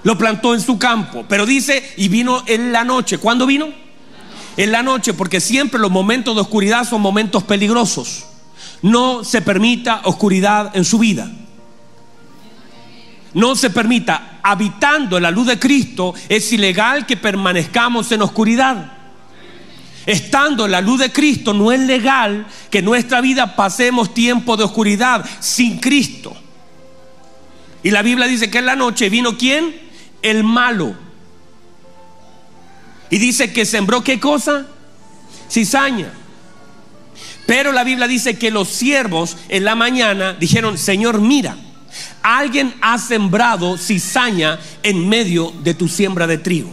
Lo 0.03 0.17
plantó 0.17 0.53
en 0.53 0.61
su 0.61 0.77
campo. 0.77 1.25
Pero 1.27 1.45
dice, 1.45 1.93
y 1.97 2.07
vino 2.07 2.43
en 2.45 2.71
la 2.71 2.83
noche. 2.83 3.17
¿Cuándo 3.17 3.45
vino? 3.45 3.67
En 4.57 4.71
la 4.71 4.83
noche, 4.83 5.13
porque 5.13 5.41
siempre 5.41 5.79
los 5.79 5.91
momentos 5.91 6.35
de 6.35 6.41
oscuridad 6.41 6.87
son 6.87 7.01
momentos 7.01 7.43
peligrosos. 7.43 8.25
No 8.81 9.23
se 9.23 9.41
permita 9.41 10.01
oscuridad 10.03 10.75
en 10.75 10.85
su 10.85 10.99
vida. 10.99 11.29
No 13.35 13.55
se 13.55 13.69
permita, 13.69 14.39
habitando 14.41 15.19
la 15.19 15.29
luz 15.29 15.47
de 15.47 15.59
Cristo, 15.59 16.15
es 16.27 16.51
ilegal 16.51 17.05
que 17.05 17.17
permanezcamos 17.17 18.11
en 18.11 18.23
oscuridad 18.23 18.95
estando 20.05 20.65
en 20.65 20.71
la 20.71 20.81
luz 20.81 20.99
de 20.99 21.11
Cristo, 21.11 21.53
no 21.53 21.71
es 21.71 21.79
legal 21.79 22.45
que 22.69 22.79
en 22.79 22.85
nuestra 22.85 23.21
vida 23.21 23.55
pasemos 23.55 24.13
tiempo 24.13 24.55
de 24.55 24.63
oscuridad 24.63 25.25
sin 25.39 25.79
Cristo. 25.79 26.35
Y 27.83 27.91
la 27.91 28.01
Biblia 28.01 28.27
dice 28.27 28.49
que 28.49 28.59
en 28.59 28.65
la 28.65 28.75
noche 28.75 29.09
vino 29.09 29.37
quién? 29.37 29.75
El 30.21 30.43
malo. 30.43 30.95
Y 33.09 33.17
dice 33.17 33.53
que 33.53 33.65
sembró 33.65 34.03
qué 34.03 34.19
cosa? 34.19 34.65
Cizaña. 35.49 36.11
Pero 37.45 37.71
la 37.71 37.83
Biblia 37.83 38.07
dice 38.07 38.39
que 38.39 38.49
los 38.49 38.69
siervos 38.69 39.37
en 39.49 39.63
la 39.63 39.75
mañana 39.75 40.33
dijeron, 40.33 40.79
Señor, 40.79 41.21
mira, 41.21 41.55
alguien 42.25 42.73
ha 42.81 42.97
sembrado 42.97 43.77
cizaña 43.77 44.59
en 44.81 45.07
medio 45.07 45.53
de 45.63 45.75
tu 45.75 45.87
siembra 45.87 46.25
de 46.25 46.39
trigo. 46.39 46.71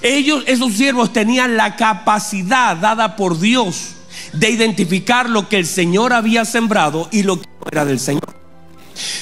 Ellos, 0.00 0.44
esos 0.46 0.72
siervos, 0.72 1.12
tenían 1.12 1.56
la 1.56 1.76
capacidad 1.76 2.76
dada 2.76 3.16
por 3.16 3.38
Dios 3.38 3.94
de 4.32 4.50
identificar 4.50 5.28
lo 5.28 5.48
que 5.48 5.58
el 5.58 5.66
Señor 5.66 6.14
había 6.14 6.46
sembrado 6.46 7.08
y 7.12 7.22
lo 7.22 7.40
que 7.40 7.48
era 7.70 7.84
del 7.84 8.00
Señor. 8.00 8.34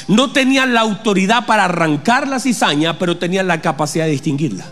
No 0.07 0.33
tenían 0.33 0.73
la 0.73 0.81
autoridad 0.83 1.47
para 1.47 1.65
arrancar 1.65 2.29
la 2.29 2.39
cizaña, 2.39 2.99
pero 2.99 3.19
tenían 3.19 3.49
la 3.49 3.61
capacidad 3.61 4.05
de 4.05 4.13
distinguirla. 4.13 4.67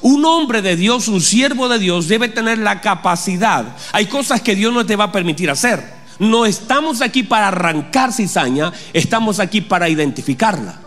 Un 0.00 0.24
hombre 0.24 0.62
de 0.62 0.76
Dios, 0.76 1.08
un 1.08 1.20
siervo 1.20 1.68
de 1.68 1.78
Dios, 1.78 2.08
debe 2.08 2.28
tener 2.28 2.58
la 2.58 2.80
capacidad. 2.80 3.76
Hay 3.92 4.06
cosas 4.06 4.40
que 4.40 4.54
Dios 4.54 4.72
no 4.72 4.86
te 4.86 4.96
va 4.96 5.04
a 5.04 5.12
permitir 5.12 5.50
hacer. 5.50 5.97
No 6.18 6.46
estamos 6.46 7.00
aquí 7.00 7.22
para 7.22 7.48
arrancar 7.48 8.12
cizaña, 8.12 8.72
estamos 8.92 9.38
aquí 9.38 9.60
para 9.60 9.88
identificarla. 9.88 10.80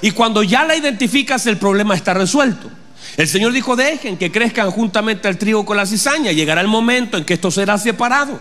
Y 0.00 0.10
cuando 0.10 0.42
ya 0.42 0.64
la 0.64 0.74
identificas, 0.74 1.46
el 1.46 1.58
problema 1.58 1.94
está 1.94 2.14
resuelto. 2.14 2.70
El 3.16 3.28
Señor 3.28 3.52
dijo, 3.52 3.76
dejen 3.76 4.16
que 4.16 4.32
crezcan 4.32 4.70
juntamente 4.70 5.28
el 5.28 5.38
trigo 5.38 5.64
con 5.64 5.76
la 5.76 5.86
cizaña. 5.86 6.32
Llegará 6.32 6.60
el 6.60 6.68
momento 6.68 7.18
en 7.18 7.24
que 7.24 7.34
esto 7.34 7.50
será 7.50 7.78
separado. 7.78 8.40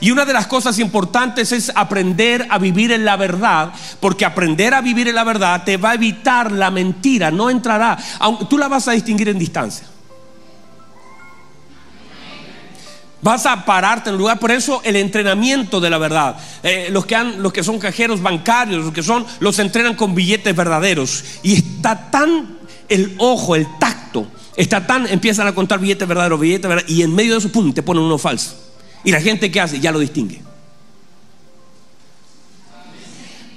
Y 0.00 0.10
una 0.10 0.24
de 0.24 0.32
las 0.32 0.46
cosas 0.46 0.78
importantes 0.78 1.52
es 1.52 1.72
aprender 1.74 2.46
a 2.48 2.58
vivir 2.58 2.92
en 2.92 3.04
la 3.04 3.16
verdad, 3.16 3.72
porque 4.00 4.24
aprender 4.24 4.72
a 4.72 4.80
vivir 4.80 5.08
en 5.08 5.14
la 5.14 5.24
verdad 5.24 5.64
te 5.64 5.76
va 5.76 5.90
a 5.90 5.94
evitar 5.94 6.52
la 6.52 6.70
mentira, 6.70 7.30
no 7.30 7.50
entrará, 7.50 7.98
tú 8.48 8.56
la 8.56 8.68
vas 8.68 8.88
a 8.88 8.92
distinguir 8.92 9.28
en 9.28 9.38
distancia. 9.38 9.87
Vas 13.28 13.44
a 13.44 13.62
pararte 13.66 14.08
en 14.08 14.14
el 14.14 14.18
lugar. 14.20 14.38
Por 14.38 14.50
eso 14.50 14.80
el 14.84 14.96
entrenamiento 14.96 15.80
de 15.80 15.90
la 15.90 15.98
verdad. 15.98 16.38
Eh, 16.62 16.88
los, 16.90 17.04
que 17.04 17.14
han, 17.14 17.42
los 17.42 17.52
que 17.52 17.62
son 17.62 17.78
cajeros 17.78 18.22
bancarios, 18.22 18.82
los 18.82 18.94
que 18.94 19.02
son, 19.02 19.26
los 19.40 19.58
entrenan 19.58 19.96
con 19.96 20.14
billetes 20.14 20.56
verdaderos. 20.56 21.22
Y 21.42 21.56
está 21.56 22.10
tan 22.10 22.56
el 22.88 23.14
ojo, 23.18 23.54
el 23.54 23.66
tacto, 23.78 24.28
está 24.56 24.86
tan, 24.86 25.06
empiezan 25.08 25.46
a 25.46 25.54
contar 25.54 25.78
billetes 25.78 26.08
verdaderos, 26.08 26.40
billetes 26.40 26.66
verdaderos. 26.66 26.90
Y 26.90 27.02
en 27.02 27.14
medio 27.14 27.32
de 27.32 27.40
eso, 27.40 27.52
pum, 27.52 27.74
te 27.74 27.82
ponen 27.82 28.02
uno 28.02 28.16
falso. 28.16 28.56
Y 29.04 29.12
la 29.12 29.20
gente 29.20 29.50
que 29.50 29.60
hace, 29.60 29.78
ya 29.78 29.92
lo 29.92 29.98
distingue. 29.98 30.40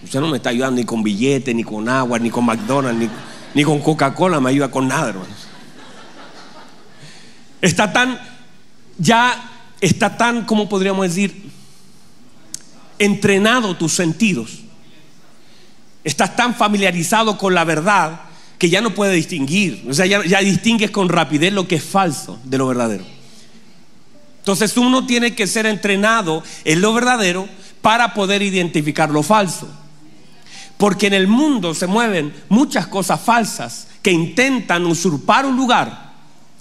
Usted 0.03 0.19
no 0.19 0.27
me 0.27 0.35
está 0.35 0.49
ayudando 0.49 0.81
ni 0.81 0.85
con 0.85 1.01
billetes, 1.01 1.55
ni 1.55 1.63
con 1.63 1.87
agua, 1.87 2.19
ni 2.19 2.29
con 2.29 2.43
McDonald's, 2.43 2.99
ni, 2.99 3.09
ni 3.53 3.63
con 3.63 3.79
Coca-Cola, 3.79 4.41
me 4.41 4.49
ayuda 4.49 4.69
con 4.69 4.89
nada, 4.89 5.07
hermanos. 5.07 5.47
Está 7.61 7.93
tan, 7.93 8.19
ya 8.97 9.47
está 9.81 10.15
tan, 10.15 10.45
¿cómo 10.45 10.69
podríamos 10.69 11.07
decir? 11.07 11.49
Entrenado 12.99 13.75
tus 13.75 13.93
sentidos. 13.93 14.59
Estás 16.03 16.35
tan 16.35 16.55
familiarizado 16.55 17.37
con 17.37 17.53
la 17.53 17.63
verdad 17.63 18.21
que 18.57 18.69
ya 18.69 18.79
no 18.79 18.93
puedes 18.93 19.15
distinguir. 19.15 19.85
O 19.89 19.93
sea, 19.93 20.05
ya, 20.05 20.23
ya 20.23 20.39
distingues 20.39 20.91
con 20.91 21.09
rapidez 21.09 21.51
lo 21.51 21.67
que 21.67 21.75
es 21.75 21.83
falso 21.83 22.39
de 22.43 22.57
lo 22.59 22.67
verdadero. 22.67 23.03
Entonces 24.37 24.77
uno 24.77 25.05
tiene 25.05 25.35
que 25.35 25.47
ser 25.47 25.65
entrenado 25.65 26.43
en 26.63 26.81
lo 26.81 26.93
verdadero 26.93 27.47
para 27.81 28.13
poder 28.13 28.41
identificar 28.41 29.09
lo 29.09 29.23
falso. 29.23 29.67
Porque 30.77 31.07
en 31.07 31.13
el 31.13 31.27
mundo 31.27 31.75
se 31.75 31.87
mueven 31.87 32.33
muchas 32.49 32.87
cosas 32.87 33.21
falsas 33.21 33.87
que 34.01 34.11
intentan 34.11 34.85
usurpar 34.85 35.45
un 35.45 35.55
lugar 35.55 36.11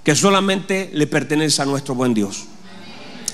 que 0.03 0.15
solamente 0.15 0.91
le 0.93 1.07
pertenece 1.07 1.61
a 1.61 1.65
nuestro 1.65 1.95
buen 1.95 2.13
Dios. 2.13 2.45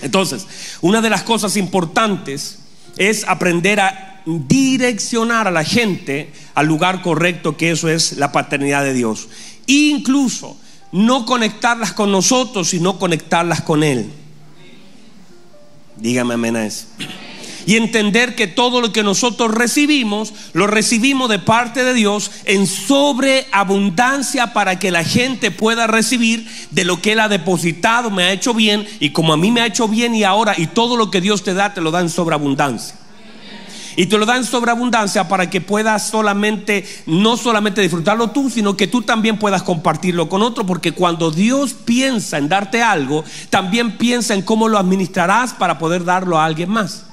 Entonces, 0.01 0.45
una 0.81 1.01
de 1.01 1.09
las 1.09 1.23
cosas 1.23 1.57
importantes 1.57 2.59
es 2.97 3.25
aprender 3.27 3.79
a 3.79 4.21
direccionar 4.25 5.47
a 5.47 5.51
la 5.51 5.63
gente 5.63 6.31
al 6.53 6.67
lugar 6.67 7.01
correcto, 7.01 7.55
que 7.55 7.71
eso 7.71 7.89
es 7.89 8.17
la 8.17 8.31
paternidad 8.31 8.83
de 8.83 8.93
Dios. 8.93 9.29
Incluso 9.67 10.57
no 10.91 11.25
conectarlas 11.25 11.93
con 11.93 12.11
nosotros, 12.11 12.69
sino 12.69 12.99
conectarlas 12.99 13.61
con 13.61 13.83
Él. 13.83 14.11
Dígame 15.97 16.35
amén 16.35 16.55
a 16.55 16.65
eso 16.65 16.85
y 17.67 17.75
entender 17.75 18.33
que 18.33 18.47
todo 18.47 18.79
lo 18.79 18.93
que 18.93 19.03
nosotros 19.03 19.53
recibimos, 19.53 20.33
lo 20.53 20.67
recibimos 20.67 21.29
de 21.29 21.37
parte 21.37 21.83
de 21.83 21.93
Dios 21.93 22.31
en 22.45 22.65
sobreabundancia 22.65 24.53
para 24.53 24.79
que 24.79 24.89
la 24.89 25.03
gente 25.03 25.51
pueda 25.51 25.85
recibir 25.85 26.47
de 26.71 26.85
lo 26.85 27.01
que 27.01 27.11
Él 27.11 27.19
ha 27.19 27.27
depositado, 27.27 28.09
me 28.09 28.23
ha 28.23 28.31
hecho 28.31 28.53
bien 28.53 28.87
y 29.01 29.09
como 29.09 29.33
a 29.33 29.37
mí 29.37 29.51
me 29.51 29.59
ha 29.59 29.65
hecho 29.65 29.89
bien 29.89 30.15
y 30.15 30.23
ahora 30.23 30.55
y 30.57 30.67
todo 30.67 30.95
lo 30.95 31.11
que 31.11 31.19
Dios 31.19 31.43
te 31.43 31.53
da 31.53 31.73
te 31.73 31.81
lo 31.81 31.91
da 31.91 31.99
en 31.99 32.09
sobreabundancia. 32.09 32.95
Y 33.97 34.05
te 34.05 34.17
lo 34.17 34.25
da 34.25 34.37
en 34.37 34.45
sobreabundancia 34.45 35.27
para 35.27 35.49
que 35.49 35.59
puedas 35.59 36.07
solamente, 36.07 36.87
no 37.05 37.35
solamente 37.35 37.81
disfrutarlo 37.81 38.29
tú, 38.29 38.49
sino 38.49 38.77
que 38.77 38.87
tú 38.87 39.01
también 39.01 39.39
puedas 39.39 39.63
compartirlo 39.63 40.29
con 40.29 40.43
otro. 40.43 40.67
Porque 40.67 40.91
cuando 40.91 41.31
Dios 41.31 41.73
piensa 41.73 42.37
en 42.37 42.47
darte 42.47 42.83
algo, 42.83 43.25
también 43.49 43.97
piensa 43.97 44.35
en 44.35 44.43
cómo 44.43 44.67
lo 44.67 44.77
administrarás 44.77 45.53
para 45.53 45.79
poder 45.79 46.05
darlo 46.05 46.37
a 46.37 46.45
alguien 46.45 46.69
más 46.69 47.06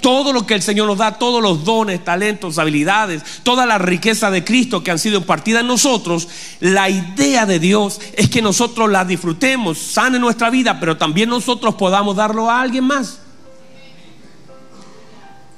todo 0.00 0.32
lo 0.32 0.46
que 0.46 0.54
el 0.54 0.62
Señor 0.62 0.86
nos 0.86 0.98
da, 0.98 1.18
todos 1.18 1.42
los 1.42 1.64
dones, 1.64 2.04
talentos, 2.04 2.58
habilidades, 2.58 3.22
toda 3.42 3.66
la 3.66 3.78
riqueza 3.78 4.30
de 4.30 4.44
Cristo 4.44 4.82
que 4.82 4.90
han 4.90 4.98
sido 4.98 5.18
impartidas 5.18 5.62
en 5.62 5.68
nosotros, 5.68 6.28
la 6.60 6.88
idea 6.88 7.46
de 7.46 7.58
Dios 7.58 8.00
es 8.14 8.28
que 8.28 8.42
nosotros 8.42 8.90
la 8.90 9.04
disfrutemos, 9.04 9.78
sane 9.78 10.18
nuestra 10.18 10.50
vida, 10.50 10.80
pero 10.80 10.96
también 10.96 11.28
nosotros 11.28 11.74
podamos 11.74 12.16
darlo 12.16 12.50
a 12.50 12.60
alguien 12.60 12.84
más. 12.84 13.20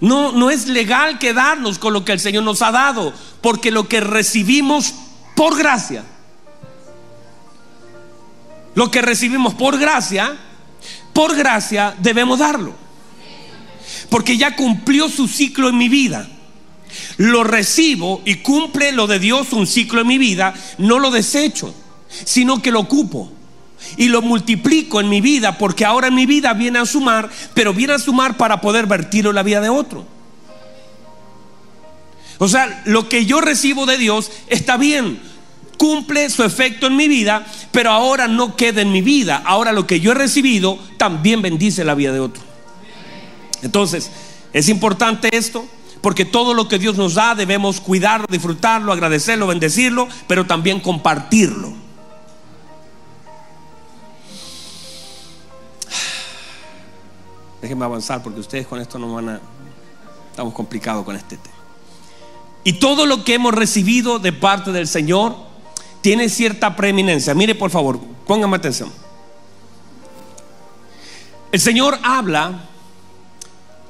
No, 0.00 0.32
no 0.32 0.50
es 0.50 0.66
legal 0.66 1.18
quedarnos 1.18 1.78
con 1.78 1.92
lo 1.92 2.04
que 2.04 2.12
el 2.12 2.20
Señor 2.20 2.42
nos 2.42 2.62
ha 2.62 2.72
dado, 2.72 3.12
porque 3.40 3.70
lo 3.70 3.86
que 3.86 4.00
recibimos 4.00 4.94
por 5.36 5.56
gracia, 5.56 6.04
lo 8.74 8.90
que 8.90 9.02
recibimos 9.02 9.54
por 9.54 9.78
gracia, 9.78 10.36
por 11.12 11.36
gracia 11.36 11.94
debemos 11.98 12.38
darlo 12.38 12.89
porque 14.10 14.36
ya 14.36 14.56
cumplió 14.56 15.08
su 15.08 15.28
ciclo 15.28 15.68
en 15.68 15.78
mi 15.78 15.88
vida. 15.88 16.28
Lo 17.16 17.44
recibo 17.44 18.20
y 18.24 18.36
cumple 18.36 18.92
lo 18.92 19.06
de 19.06 19.18
Dios 19.18 19.52
un 19.52 19.66
ciclo 19.66 20.00
en 20.00 20.08
mi 20.08 20.18
vida, 20.18 20.54
no 20.78 20.98
lo 20.98 21.10
desecho, 21.10 21.74
sino 22.24 22.60
que 22.60 22.72
lo 22.72 22.80
ocupo 22.80 23.32
y 23.96 24.08
lo 24.08 24.22
multiplico 24.22 25.00
en 25.00 25.08
mi 25.08 25.20
vida, 25.20 25.56
porque 25.56 25.84
ahora 25.84 26.10
mi 26.10 26.26
vida 26.26 26.52
viene 26.52 26.80
a 26.80 26.86
sumar, 26.86 27.30
pero 27.54 27.72
viene 27.72 27.94
a 27.94 27.98
sumar 27.98 28.36
para 28.36 28.60
poder 28.60 28.86
vertirlo 28.86 29.30
en 29.30 29.36
la 29.36 29.42
vida 29.42 29.60
de 29.60 29.68
otro. 29.68 30.04
O 32.38 32.48
sea, 32.48 32.82
lo 32.86 33.08
que 33.08 33.26
yo 33.26 33.40
recibo 33.40 33.86
de 33.86 33.98
Dios 33.98 34.30
está 34.48 34.76
bien, 34.76 35.20
cumple 35.76 36.28
su 36.30 36.42
efecto 36.42 36.86
en 36.88 36.96
mi 36.96 37.06
vida, 37.06 37.46
pero 37.70 37.90
ahora 37.90 38.28
no 38.28 38.56
queda 38.56 38.82
en 38.82 38.92
mi 38.92 39.02
vida. 39.02 39.42
Ahora 39.44 39.72
lo 39.72 39.86
que 39.86 40.00
yo 40.00 40.12
he 40.12 40.14
recibido 40.14 40.78
también 40.96 41.42
bendice 41.42 41.84
la 41.84 41.94
vida 41.94 42.12
de 42.12 42.20
otro. 42.20 42.49
Entonces, 43.62 44.10
es 44.52 44.68
importante 44.68 45.36
esto 45.36 45.64
porque 46.00 46.24
todo 46.24 46.54
lo 46.54 46.68
que 46.68 46.78
Dios 46.78 46.96
nos 46.96 47.14
da 47.14 47.34
debemos 47.34 47.80
cuidarlo, 47.80 48.26
disfrutarlo, 48.28 48.92
agradecerlo, 48.92 49.46
bendecirlo, 49.46 50.08
pero 50.26 50.46
también 50.46 50.80
compartirlo. 50.80 51.72
Déjenme 57.60 57.84
avanzar 57.84 58.22
porque 58.22 58.40
ustedes 58.40 58.66
con 58.66 58.80
esto 58.80 58.98
no 58.98 59.14
van 59.14 59.28
a... 59.28 59.40
Estamos 60.30 60.54
complicados 60.54 61.04
con 61.04 61.16
este 61.16 61.36
tema. 61.36 61.54
Y 62.64 62.74
todo 62.74 63.04
lo 63.04 63.24
que 63.24 63.34
hemos 63.34 63.52
recibido 63.52 64.18
de 64.18 64.32
parte 64.32 64.72
del 64.72 64.86
Señor 64.86 65.36
tiene 66.00 66.28
cierta 66.28 66.76
preeminencia. 66.76 67.34
Mire 67.34 67.54
por 67.54 67.70
favor, 67.70 68.00
pónganme 68.26 68.56
atención. 68.56 68.90
El 71.52 71.60
Señor 71.60 71.98
habla 72.02 72.69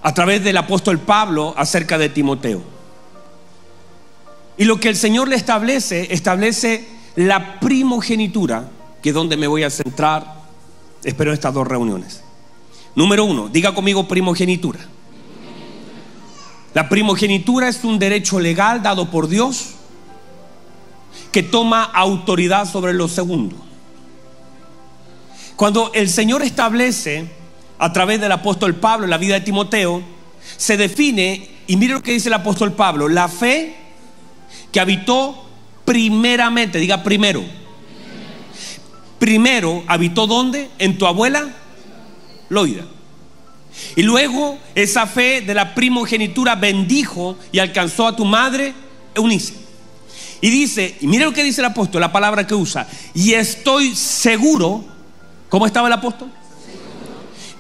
a 0.02 0.14
través 0.14 0.42
del 0.42 0.56
apóstol 0.56 0.98
Pablo 0.98 1.54
acerca 1.56 1.98
de 1.98 2.08
Timoteo. 2.08 2.62
Y 4.56 4.64
lo 4.64 4.78
que 4.78 4.88
el 4.88 4.96
Señor 4.96 5.28
le 5.28 5.36
establece, 5.36 6.12
establece 6.12 6.86
la 7.16 7.60
primogenitura, 7.60 8.68
que 9.02 9.10
es 9.10 9.14
donde 9.14 9.36
me 9.36 9.46
voy 9.46 9.62
a 9.62 9.70
centrar, 9.70 10.34
espero 11.02 11.32
estas 11.32 11.54
dos 11.54 11.66
reuniones. 11.66 12.22
Número 12.94 13.24
uno, 13.24 13.48
diga 13.48 13.74
conmigo 13.74 14.08
primogenitura. 14.08 14.80
La 16.74 16.88
primogenitura 16.88 17.68
es 17.68 17.82
un 17.84 17.98
derecho 17.98 18.38
legal 18.38 18.82
dado 18.82 19.10
por 19.10 19.28
Dios 19.28 19.70
que 21.32 21.42
toma 21.42 21.84
autoridad 21.84 22.70
sobre 22.70 22.92
lo 22.92 23.08
segundo. 23.08 23.56
Cuando 25.56 25.90
el 25.94 26.08
Señor 26.08 26.42
establece 26.42 27.28
a 27.80 27.92
través 27.94 28.20
del 28.20 28.30
apóstol 28.30 28.74
Pablo 28.74 29.04
en 29.04 29.10
la 29.10 29.16
vida 29.16 29.34
de 29.34 29.40
Timoteo, 29.40 30.02
se 30.56 30.76
define, 30.76 31.48
y 31.66 31.76
mire 31.76 31.94
lo 31.94 32.02
que 32.02 32.12
dice 32.12 32.28
el 32.28 32.34
apóstol 32.34 32.74
Pablo, 32.74 33.08
la 33.08 33.26
fe 33.26 33.74
que 34.70 34.80
habitó 34.80 35.48
primeramente, 35.86 36.78
diga 36.78 37.02
primero. 37.02 37.42
Primero 39.18 39.82
habitó 39.86 40.26
dónde? 40.26 40.68
En 40.78 40.98
tu 40.98 41.06
abuela 41.06 41.48
Loida. 42.50 42.84
Y 43.96 44.02
luego 44.02 44.58
esa 44.74 45.06
fe 45.06 45.40
de 45.40 45.54
la 45.54 45.74
primogenitura 45.74 46.56
bendijo 46.56 47.38
y 47.50 47.60
alcanzó 47.60 48.06
a 48.06 48.14
tu 48.14 48.26
madre 48.26 48.74
Eunice. 49.14 49.54
Y 50.42 50.50
dice, 50.50 50.98
y 51.00 51.06
mire 51.06 51.24
lo 51.24 51.32
que 51.32 51.44
dice 51.44 51.62
el 51.62 51.66
apóstol, 51.66 52.02
la 52.02 52.12
palabra 52.12 52.46
que 52.46 52.54
usa, 52.54 52.86
y 53.14 53.32
estoy 53.32 53.94
seguro, 53.96 54.84
¿cómo 55.48 55.66
estaba 55.66 55.86
el 55.88 55.94
apóstol? 55.94 56.30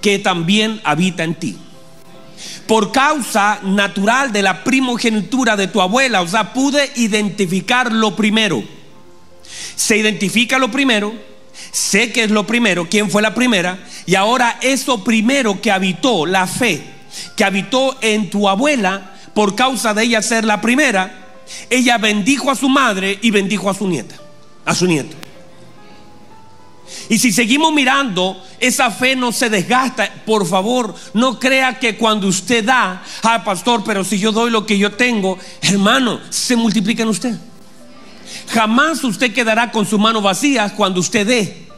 Que 0.00 0.18
también 0.18 0.80
habita 0.84 1.24
en 1.24 1.34
ti. 1.34 1.56
Por 2.66 2.92
causa 2.92 3.60
natural 3.62 4.32
de 4.32 4.42
la 4.42 4.64
primogenitura 4.64 5.56
de 5.56 5.68
tu 5.68 5.80
abuela, 5.80 6.22
o 6.22 6.28
sea, 6.28 6.52
pude 6.52 6.90
identificar 6.96 7.92
lo 7.92 8.16
primero. 8.16 8.62
Se 9.74 9.96
identifica 9.96 10.58
lo 10.58 10.70
primero, 10.70 11.12
sé 11.72 12.12
que 12.12 12.24
es 12.24 12.30
lo 12.30 12.46
primero, 12.46 12.88
quién 12.88 13.10
fue 13.10 13.22
la 13.22 13.34
primera, 13.34 13.78
y 14.06 14.14
ahora 14.14 14.58
eso 14.62 15.04
primero 15.04 15.60
que 15.60 15.70
habitó, 15.70 16.26
la 16.26 16.46
fe, 16.46 16.82
que 17.36 17.44
habitó 17.44 17.96
en 18.00 18.30
tu 18.30 18.48
abuela, 18.48 19.14
por 19.34 19.54
causa 19.54 19.94
de 19.94 20.04
ella 20.04 20.22
ser 20.22 20.44
la 20.44 20.60
primera, 20.60 21.38
ella 21.68 21.98
bendijo 21.98 22.50
a 22.50 22.56
su 22.56 22.68
madre 22.68 23.18
y 23.22 23.30
bendijo 23.30 23.68
a 23.68 23.74
su 23.74 23.88
nieta, 23.88 24.16
a 24.64 24.74
su 24.74 24.86
nieto. 24.86 25.16
Y 27.08 27.18
si 27.18 27.32
seguimos 27.32 27.72
mirando, 27.72 28.42
esa 28.58 28.90
fe 28.90 29.16
no 29.16 29.32
se 29.32 29.50
desgasta. 29.50 30.10
Por 30.24 30.46
favor, 30.46 30.94
no 31.14 31.38
crea 31.38 31.78
que 31.78 31.96
cuando 31.96 32.26
usted 32.28 32.64
da, 32.64 33.02
ah, 33.22 33.44
pastor, 33.44 33.82
pero 33.84 34.04
si 34.04 34.18
yo 34.18 34.32
doy 34.32 34.50
lo 34.50 34.66
que 34.66 34.78
yo 34.78 34.92
tengo, 34.92 35.38
hermano, 35.62 36.20
se 36.30 36.56
multiplica 36.56 37.02
en 37.02 37.08
usted. 37.08 37.34
Jamás 38.48 39.02
usted 39.04 39.32
quedará 39.32 39.70
con 39.70 39.86
su 39.86 39.98
mano 39.98 40.20
vacía 40.20 40.72
cuando 40.76 41.00
usted 41.00 41.26
dé. 41.26 41.68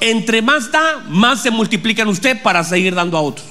Entre 0.00 0.42
más 0.42 0.70
da, 0.70 1.04
más 1.08 1.42
se 1.42 1.50
multiplica 1.50 2.02
en 2.02 2.08
usted 2.08 2.40
para 2.42 2.62
seguir 2.64 2.94
dando 2.94 3.16
a 3.16 3.22
otros. 3.22 3.46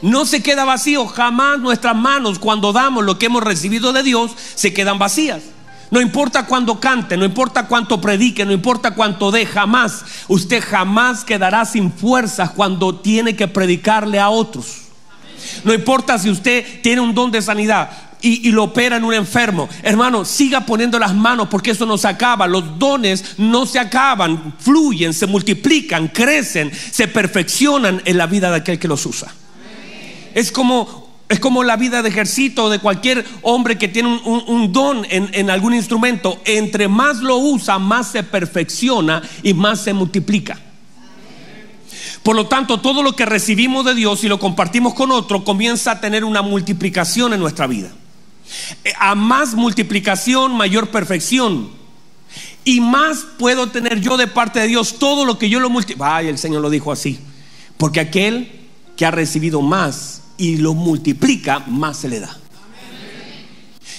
No 0.00 0.24
se 0.24 0.42
queda 0.42 0.64
vacío, 0.64 1.06
jamás 1.06 1.60
nuestras 1.60 1.94
manos 1.94 2.40
cuando 2.40 2.72
damos 2.72 3.04
lo 3.04 3.18
que 3.18 3.26
hemos 3.26 3.42
recibido 3.42 3.92
de 3.92 4.02
Dios 4.02 4.32
se 4.54 4.72
quedan 4.72 4.98
vacías. 4.98 5.42
No 5.92 6.00
importa 6.00 6.46
cuánto 6.46 6.80
cante, 6.80 7.18
no 7.18 7.24
importa 7.26 7.66
cuánto 7.66 8.00
predique, 8.00 8.46
no 8.46 8.52
importa 8.52 8.92
cuánto 8.94 9.30
dé, 9.30 9.44
jamás. 9.44 10.02
Usted 10.26 10.64
jamás 10.64 11.22
quedará 11.22 11.66
sin 11.66 11.92
fuerzas 11.92 12.50
cuando 12.52 12.94
tiene 12.96 13.36
que 13.36 13.46
predicarle 13.46 14.18
a 14.18 14.30
otros. 14.30 14.84
No 15.64 15.74
importa 15.74 16.18
si 16.18 16.30
usted 16.30 16.80
tiene 16.80 17.02
un 17.02 17.14
don 17.14 17.30
de 17.30 17.42
sanidad 17.42 17.90
y, 18.22 18.50
lo 18.52 18.64
opera 18.64 18.96
en 18.96 19.04
un 19.04 19.12
enfermo. 19.12 19.68
Hermano, 19.82 20.24
siga 20.24 20.64
poniendo 20.64 20.98
las 20.98 21.14
manos 21.14 21.48
porque 21.50 21.72
eso 21.72 21.84
no 21.84 21.98
se 21.98 22.08
acaba. 22.08 22.46
Los 22.46 22.78
dones 22.78 23.34
no 23.36 23.66
se 23.66 23.78
acaban, 23.78 24.54
fluyen, 24.58 25.12
se 25.12 25.26
multiplican, 25.26 26.08
crecen, 26.08 26.72
se 26.72 27.06
perfeccionan 27.06 28.00
en 28.06 28.16
la 28.16 28.26
vida 28.26 28.50
de 28.50 28.56
aquel 28.56 28.78
que 28.78 28.88
los 28.88 29.04
usa. 29.04 29.30
Es 30.34 30.50
como 30.50 31.01
es 31.32 31.40
como 31.40 31.64
la 31.64 31.76
vida 31.76 32.02
de 32.02 32.08
ejército 32.08 32.70
de 32.70 32.78
cualquier 32.78 33.24
hombre 33.42 33.78
que 33.78 33.88
tiene 33.88 34.20
un, 34.24 34.72
don 34.72 35.06
en, 35.08 35.30
en, 35.32 35.50
algún 35.50 35.74
instrumento. 35.74 36.40
Entre 36.44 36.88
más 36.88 37.18
lo 37.18 37.38
usa, 37.38 37.78
más 37.78 38.12
se 38.12 38.22
perfecciona 38.22 39.22
y 39.42 39.54
más 39.54 39.80
se 39.82 39.92
multiplica. 39.92 40.58
Por 42.22 42.36
lo 42.36 42.46
tanto, 42.46 42.80
todo 42.80 43.02
lo 43.02 43.16
que 43.16 43.26
recibimos 43.26 43.84
de 43.84 43.94
Dios 43.94 44.22
y 44.22 44.28
lo 44.28 44.38
compartimos 44.38 44.94
con 44.94 45.10
otro 45.10 45.42
comienza 45.42 45.92
a 45.92 46.00
tener 46.00 46.24
una 46.24 46.42
multiplicación 46.42 47.32
en 47.32 47.40
nuestra 47.40 47.66
vida. 47.66 47.90
Eh, 48.84 48.92
a 48.98 49.14
más 49.14 49.54
multiplicación, 49.54 50.54
mayor 50.56 50.90
perfección. 50.90 51.70
Y 52.64 52.80
más 52.80 53.26
puedo 53.38 53.70
tener 53.70 54.00
yo 54.00 54.16
de 54.16 54.28
parte 54.28 54.60
de 54.60 54.68
Dios 54.68 54.98
todo 54.98 55.24
lo 55.24 55.38
que 55.38 55.48
yo 55.48 55.58
lo 55.58 55.68
multiplico. 55.68 56.04
Ay, 56.04 56.28
el 56.28 56.38
Señor 56.38 56.62
lo 56.62 56.70
dijo 56.70 56.92
así. 56.92 57.18
Porque 57.76 58.00
aquel 58.00 58.60
que 58.96 59.04
ha 59.04 59.10
recibido 59.10 59.62
más 59.62 60.22
y 60.42 60.56
lo 60.56 60.74
multiplica, 60.74 61.60
más 61.60 61.98
se 61.98 62.08
le 62.08 62.18
da. 62.18 62.36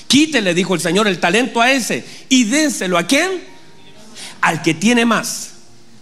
Quítele, 0.07 0.53
dijo 0.53 0.75
el 0.75 0.81
Señor, 0.81 1.07
el 1.07 1.17
talento 1.17 1.61
a 1.61 1.71
ese 1.71 2.03
y 2.27 2.43
déselo 2.43 2.97
a 2.97 3.07
quién? 3.07 3.41
Al 4.41 4.61
que 4.61 4.73
tiene 4.73 5.05
más. 5.05 5.51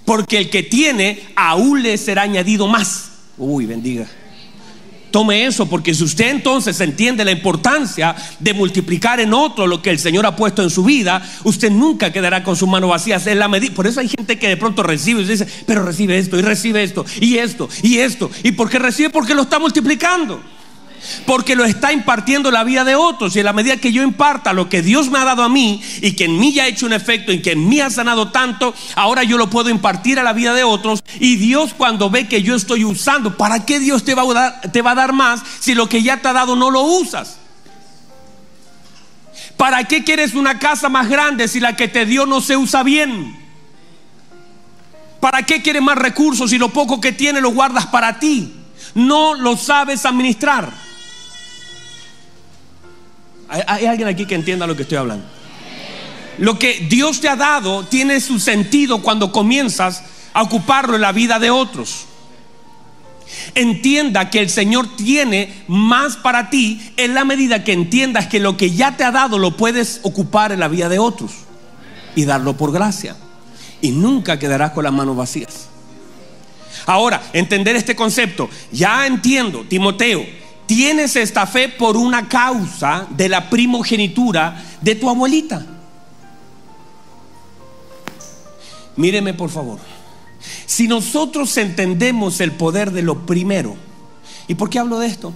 Porque 0.04 0.40
el 0.40 0.50
que 0.50 0.64
tiene, 0.64 1.22
aún 1.36 1.84
le 1.84 1.96
será 2.00 2.24
añadido 2.24 2.68
más. 2.68 3.12
Uy, 3.38 3.68
bendiga. 3.68 4.10
Tome 5.12 5.46
eso, 5.46 5.68
porque 5.68 5.94
si 5.94 6.04
usted 6.04 6.30
entonces 6.30 6.80
entiende 6.80 7.26
la 7.26 7.32
importancia 7.32 8.16
de 8.40 8.54
multiplicar 8.54 9.20
en 9.20 9.34
otro 9.34 9.68
lo 9.68 9.82
que 9.82 9.90
el 9.90 10.00
Señor 10.00 10.26
ha 10.26 10.36
puesto 10.36 10.64
en 10.64 10.70
su 10.70 10.84
vida, 10.84 11.22
usted 11.44 11.70
nunca 11.70 12.12
quedará 12.12 12.44
con 12.44 12.56
sus 12.56 12.70
manos 12.70 12.90
vacías. 12.90 13.28
En 13.28 13.40
la 13.40 13.48
medida, 13.48 13.74
por 13.74 13.88
eso 13.88 14.00
hay 14.00 14.08
gente 14.08 14.40
que 14.40 14.48
de 14.48 14.58
pronto 14.58 14.84
recibe 14.84 15.22
y 15.22 15.26
dice, 15.26 15.48
pero 15.68 15.84
recibe 15.84 16.18
esto, 16.18 16.40
y 16.40 16.42
recibe 16.42 16.84
esto, 16.84 17.06
y 17.20 17.38
esto, 17.38 17.70
y 17.84 17.98
esto. 17.98 18.32
¿Y 18.44 18.54
por 18.54 18.70
qué 18.70 18.80
recibe? 18.80 19.10
Porque 19.10 19.36
lo 19.36 19.44
está 19.44 19.60
multiplicando 19.60 20.42
porque 21.26 21.56
lo 21.56 21.66
está 21.66 21.92
impartiendo 21.94 22.52
la 22.52 22.64
vida 22.64 22.84
de 22.84 22.96
otros. 22.96 23.36
Y 23.36 23.40
en 23.40 23.46
la 23.46 23.54
medida 23.54 23.78
que 23.78 23.92
yo 23.92 24.04
imparta 24.04 24.54
lo 24.54 24.70
que 24.70 24.82
Dios 24.82 25.10
me 25.10 25.20
ha 25.20 25.26
dado 25.26 25.44
a 25.44 25.50
mí 25.50 25.82
y 26.02 26.14
que 26.14 26.26
en 26.26 26.40
mí 26.40 26.54
ya 26.54 26.64
ha 26.64 26.68
hecho 26.68 26.86
un 26.86 26.94
efecto 26.94 27.32
y 27.32 27.42
que 27.42 27.54
en 27.54 27.68
mí 27.68 27.80
ha 27.80 27.90
sanado 27.90 28.30
tanto, 28.30 28.74
ahora 28.96 29.24
yo 29.24 29.38
lo 29.38 29.50
puedo 29.50 29.70
impartir 29.70 30.20
a 30.20 30.24
la 30.24 30.34
vida 30.34 30.54
de 30.54 30.64
otros. 30.64 31.04
Y 31.20 31.36
Dios 31.38 31.74
cuando 31.76 32.10
ve 32.10 32.28
que 32.28 32.44
yo 32.44 32.56
estoy 32.56 32.86
usando, 32.86 33.38
¿para 33.38 33.66
qué 33.66 33.80
Dios 33.80 34.04
te 34.04 34.16
va 34.16 34.24
a 34.24 34.34
dar, 34.34 34.62
te 34.72 34.82
va 34.82 34.92
a 34.92 34.96
dar 34.96 35.14
más 35.14 35.42
si 35.60 35.74
lo 35.74 35.88
que 35.88 36.04
ya 36.04 36.18
te 36.18 36.28
ha 36.28 36.34
dado 36.34 36.56
no 36.56 36.70
lo 36.70 36.82
usas? 36.82 37.38
¿Para 39.58 39.84
qué 39.84 40.04
quieres 40.04 40.34
una 40.34 40.58
casa 40.58 40.90
más 40.90 41.08
grande 41.08 41.48
si 41.48 41.60
la 41.60 41.76
que 41.76 41.88
te 41.88 42.06
dio 42.06 42.26
no 42.26 42.42
se 42.42 42.58
usa 42.58 42.84
bien? 42.84 43.40
¿Para 45.20 45.44
qué 45.44 45.62
quieres 45.62 45.84
más 45.84 45.98
recursos 45.98 46.50
si 46.50 46.58
lo 46.58 46.70
poco 46.70 47.00
que 47.00 47.12
tienes 47.12 47.44
lo 47.44 47.52
guardas 47.52 47.86
para 47.86 48.18
ti? 48.18 48.56
No 48.96 49.36
lo 49.36 49.56
sabes 49.56 50.06
administrar. 50.06 50.91
¿Hay, 53.52 53.86
alguien 53.86 54.08
aquí 54.08 54.26
que 54.26 54.36
entienda 54.36 54.66
lo 54.66 54.78
que 54.78 54.84
estoy 54.84 54.98
hablando? 54.98 55.26
Lo 56.38 56.58
que 56.58 56.88
Dios 56.90 57.20
te 57.20 57.28
ha 57.28 57.36
dado 57.36 57.86
tiene 57.86 58.22
su 58.22 58.40
sentido 58.40 59.02
cuando 59.02 59.34
comienzas 59.34 60.04
a 60.34 60.42
ocuparlo 60.42 60.96
en 60.96 61.02
la 61.02 61.12
vida 61.12 61.38
de 61.38 61.52
otros. 61.52 62.06
Entienda 63.54 64.30
que 64.30 64.40
el 64.40 64.50
Señor 64.50 64.96
tiene 64.96 65.64
más 65.68 66.16
para 66.16 66.50
ti 66.50 66.82
en 66.96 67.14
la 67.14 67.26
medida 67.26 67.66
que 67.66 67.74
entiendas 67.74 68.28
que 68.28 68.40
lo 68.40 68.56
que 68.56 68.72
ya 68.72 68.96
te 68.96 69.04
ha 69.04 69.12
dado 69.12 69.38
lo 69.38 69.58
puedes 69.58 70.00
ocupar 70.04 70.54
en 70.54 70.62
la 70.62 70.70
vida 70.70 70.88
de 70.88 71.00
otros 71.00 71.32
y 72.16 72.24
darlo 72.24 72.56
por 72.56 72.72
gracia. 72.72 73.18
Y 73.82 73.92
nunca 73.92 74.40
quedarás 74.40 74.72
con 74.72 74.86
las 74.86 74.94
manos 74.94 75.18
vacías. 75.18 75.68
Ahora, 76.86 77.22
entender 77.34 77.76
este 77.76 77.98
concepto, 77.98 78.50
ya 78.72 79.06
entiendo, 79.06 79.66
Timoteo, 79.68 80.26
tienes 80.72 81.18
esta 81.18 81.46
fe 81.46 81.68
por 81.68 81.98
una 81.98 82.30
causa 82.30 83.06
de 83.10 83.28
la 83.28 83.50
primogenitura 83.50 84.64
de 84.80 84.96
tu 84.96 85.10
abuelita. 85.10 85.66
Míreme 88.96 89.34
por 89.34 89.50
favor. 89.50 89.80
Si 90.66 90.88
nosotros 90.88 91.58
entendemos 91.58 92.40
el 92.40 92.54
poder 92.54 92.92
de 92.92 93.02
lo 93.02 93.26
primero, 93.26 93.76
¿y 94.48 94.56
por 94.56 94.70
qué 94.70 94.80
hablo 94.80 95.00
de 95.00 95.08
esto? 95.08 95.34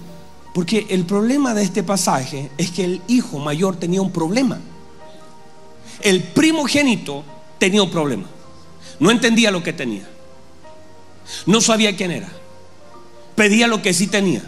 Porque 0.54 0.86
el 0.88 1.04
problema 1.04 1.52
de 1.52 1.64
este 1.64 1.82
pasaje 1.82 2.50
es 2.56 2.70
que 2.70 2.86
el 2.86 3.02
hijo 3.06 3.38
mayor 3.38 3.76
tenía 3.76 4.00
un 4.00 4.12
problema. 4.12 4.58
El 6.00 6.22
primogénito 6.22 7.24
tenía 7.58 7.82
un 7.82 7.90
problema. 7.90 8.24
No 8.98 9.10
entendía 9.10 9.50
lo 9.50 9.62
que 9.62 9.74
tenía. 9.74 10.08
No 11.44 11.60
sabía 11.60 11.94
quién 11.94 12.10
era. 12.10 12.32
Pedía 13.34 13.66
lo 13.66 13.82
que 13.82 13.92
sí 13.92 14.06
tenía 14.06 14.42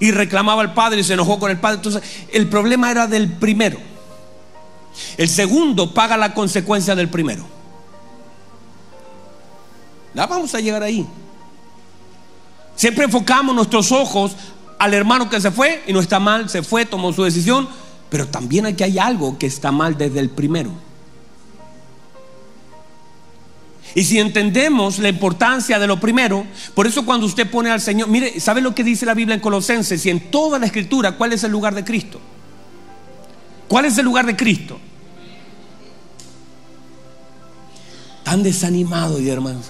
y 0.00 0.10
reclamaba 0.10 0.62
al 0.62 0.74
padre 0.74 1.00
y 1.00 1.04
se 1.04 1.14
enojó 1.14 1.38
con 1.38 1.50
el 1.50 1.58
padre. 1.58 1.76
Entonces, 1.76 2.02
el 2.32 2.48
problema 2.48 2.90
era 2.90 3.06
del 3.06 3.32
primero. 3.32 3.78
El 5.16 5.28
segundo 5.28 5.92
paga 5.92 6.16
la 6.16 6.34
consecuencia 6.34 6.94
del 6.94 7.08
primero. 7.08 7.44
Ya 10.14 10.26
vamos 10.26 10.54
a 10.54 10.60
llegar 10.60 10.82
ahí. 10.82 11.06
Siempre 12.76 13.04
enfocamos 13.04 13.54
nuestros 13.54 13.92
ojos 13.92 14.36
al 14.78 14.94
hermano 14.94 15.30
que 15.30 15.40
se 15.40 15.50
fue 15.50 15.82
y 15.86 15.92
no 15.92 16.00
está 16.00 16.18
mal, 16.20 16.48
se 16.48 16.62
fue, 16.62 16.84
tomó 16.86 17.12
su 17.12 17.22
decisión, 17.22 17.68
pero 18.10 18.26
también 18.28 18.66
aquí 18.66 18.82
hay 18.84 18.98
algo 18.98 19.38
que 19.38 19.46
está 19.46 19.72
mal 19.72 19.96
desde 19.96 20.20
el 20.20 20.30
primero. 20.30 20.70
Y 23.94 24.02
si 24.02 24.18
entendemos 24.18 24.98
la 24.98 25.08
importancia 25.08 25.78
de 25.78 25.86
lo 25.86 26.00
primero, 26.00 26.44
por 26.74 26.86
eso 26.86 27.06
cuando 27.06 27.26
usted 27.26 27.48
pone 27.48 27.70
al 27.70 27.80
Señor, 27.80 28.08
mire, 28.08 28.40
¿sabe 28.40 28.60
lo 28.60 28.74
que 28.74 28.82
dice 28.82 29.06
la 29.06 29.14
Biblia 29.14 29.34
en 29.34 29.40
Colosenses 29.40 30.04
y 30.04 30.10
en 30.10 30.30
toda 30.30 30.58
la 30.58 30.66
escritura? 30.66 31.12
¿Cuál 31.12 31.32
es 31.32 31.44
el 31.44 31.52
lugar 31.52 31.74
de 31.74 31.84
Cristo? 31.84 32.20
¿Cuál 33.68 33.84
es 33.84 33.96
el 33.96 34.04
lugar 34.04 34.26
de 34.26 34.34
Cristo? 34.34 34.80
Tan 38.24 38.42
desanimado 38.42 39.20
y 39.20 39.28
hermanos. 39.28 39.66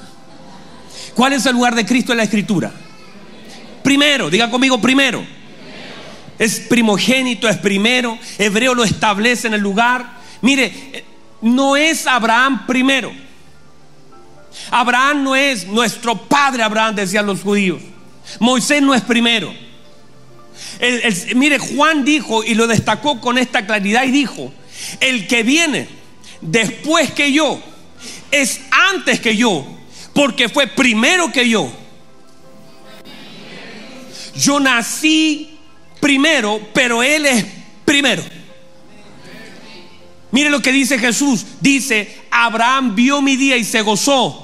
¿Cuál 1.14 1.34
es 1.34 1.44
el 1.44 1.52
lugar 1.52 1.74
de 1.74 1.84
Cristo 1.84 2.12
en 2.12 2.18
la 2.18 2.24
escritura? 2.24 2.72
Primero, 3.82 4.30
diga 4.30 4.50
conmigo 4.50 4.80
primero. 4.80 5.24
Es 6.38 6.60
primogénito, 6.60 7.46
es 7.46 7.58
primero. 7.58 8.18
Hebreo 8.38 8.74
lo 8.74 8.84
establece 8.84 9.48
en 9.48 9.54
el 9.54 9.60
lugar. 9.60 10.18
Mire, 10.40 11.04
no 11.42 11.76
es 11.76 12.06
Abraham 12.06 12.66
primero. 12.66 13.23
Abraham 14.70 15.24
no 15.24 15.36
es 15.36 15.66
nuestro 15.66 16.16
padre 16.16 16.62
Abraham, 16.62 16.94
decían 16.94 17.26
los 17.26 17.40
judíos. 17.40 17.82
Moisés 18.40 18.82
no 18.82 18.94
es 18.94 19.02
primero. 19.02 19.54
mire, 21.34 21.58
Juan 21.58 22.04
dijo 22.04 22.44
y 22.44 22.54
lo 22.54 22.66
destacó 22.66 23.20
con 23.20 23.38
esta 23.38 23.66
claridad 23.66 24.04
y 24.04 24.10
dijo, 24.10 24.52
el 25.00 25.26
que 25.26 25.42
viene 25.42 25.88
después 26.40 27.12
que 27.12 27.32
yo 27.32 27.62
es 28.30 28.60
antes 28.70 29.20
que 29.20 29.36
yo, 29.36 29.66
porque 30.12 30.48
fue 30.48 30.66
primero 30.66 31.30
que 31.30 31.48
yo. 31.48 31.70
Yo 34.36 34.58
nací 34.58 35.58
primero, 36.00 36.60
pero 36.72 37.02
él 37.02 37.26
es 37.26 37.46
primero. 37.84 38.22
Mire 40.32 40.50
lo 40.50 40.60
que 40.60 40.72
dice 40.72 40.98
Jesús. 40.98 41.46
Dice, 41.60 42.22
Abraham 42.28 42.96
vio 42.96 43.22
mi 43.22 43.36
día 43.36 43.56
y 43.56 43.62
se 43.62 43.82
gozó. 43.82 44.43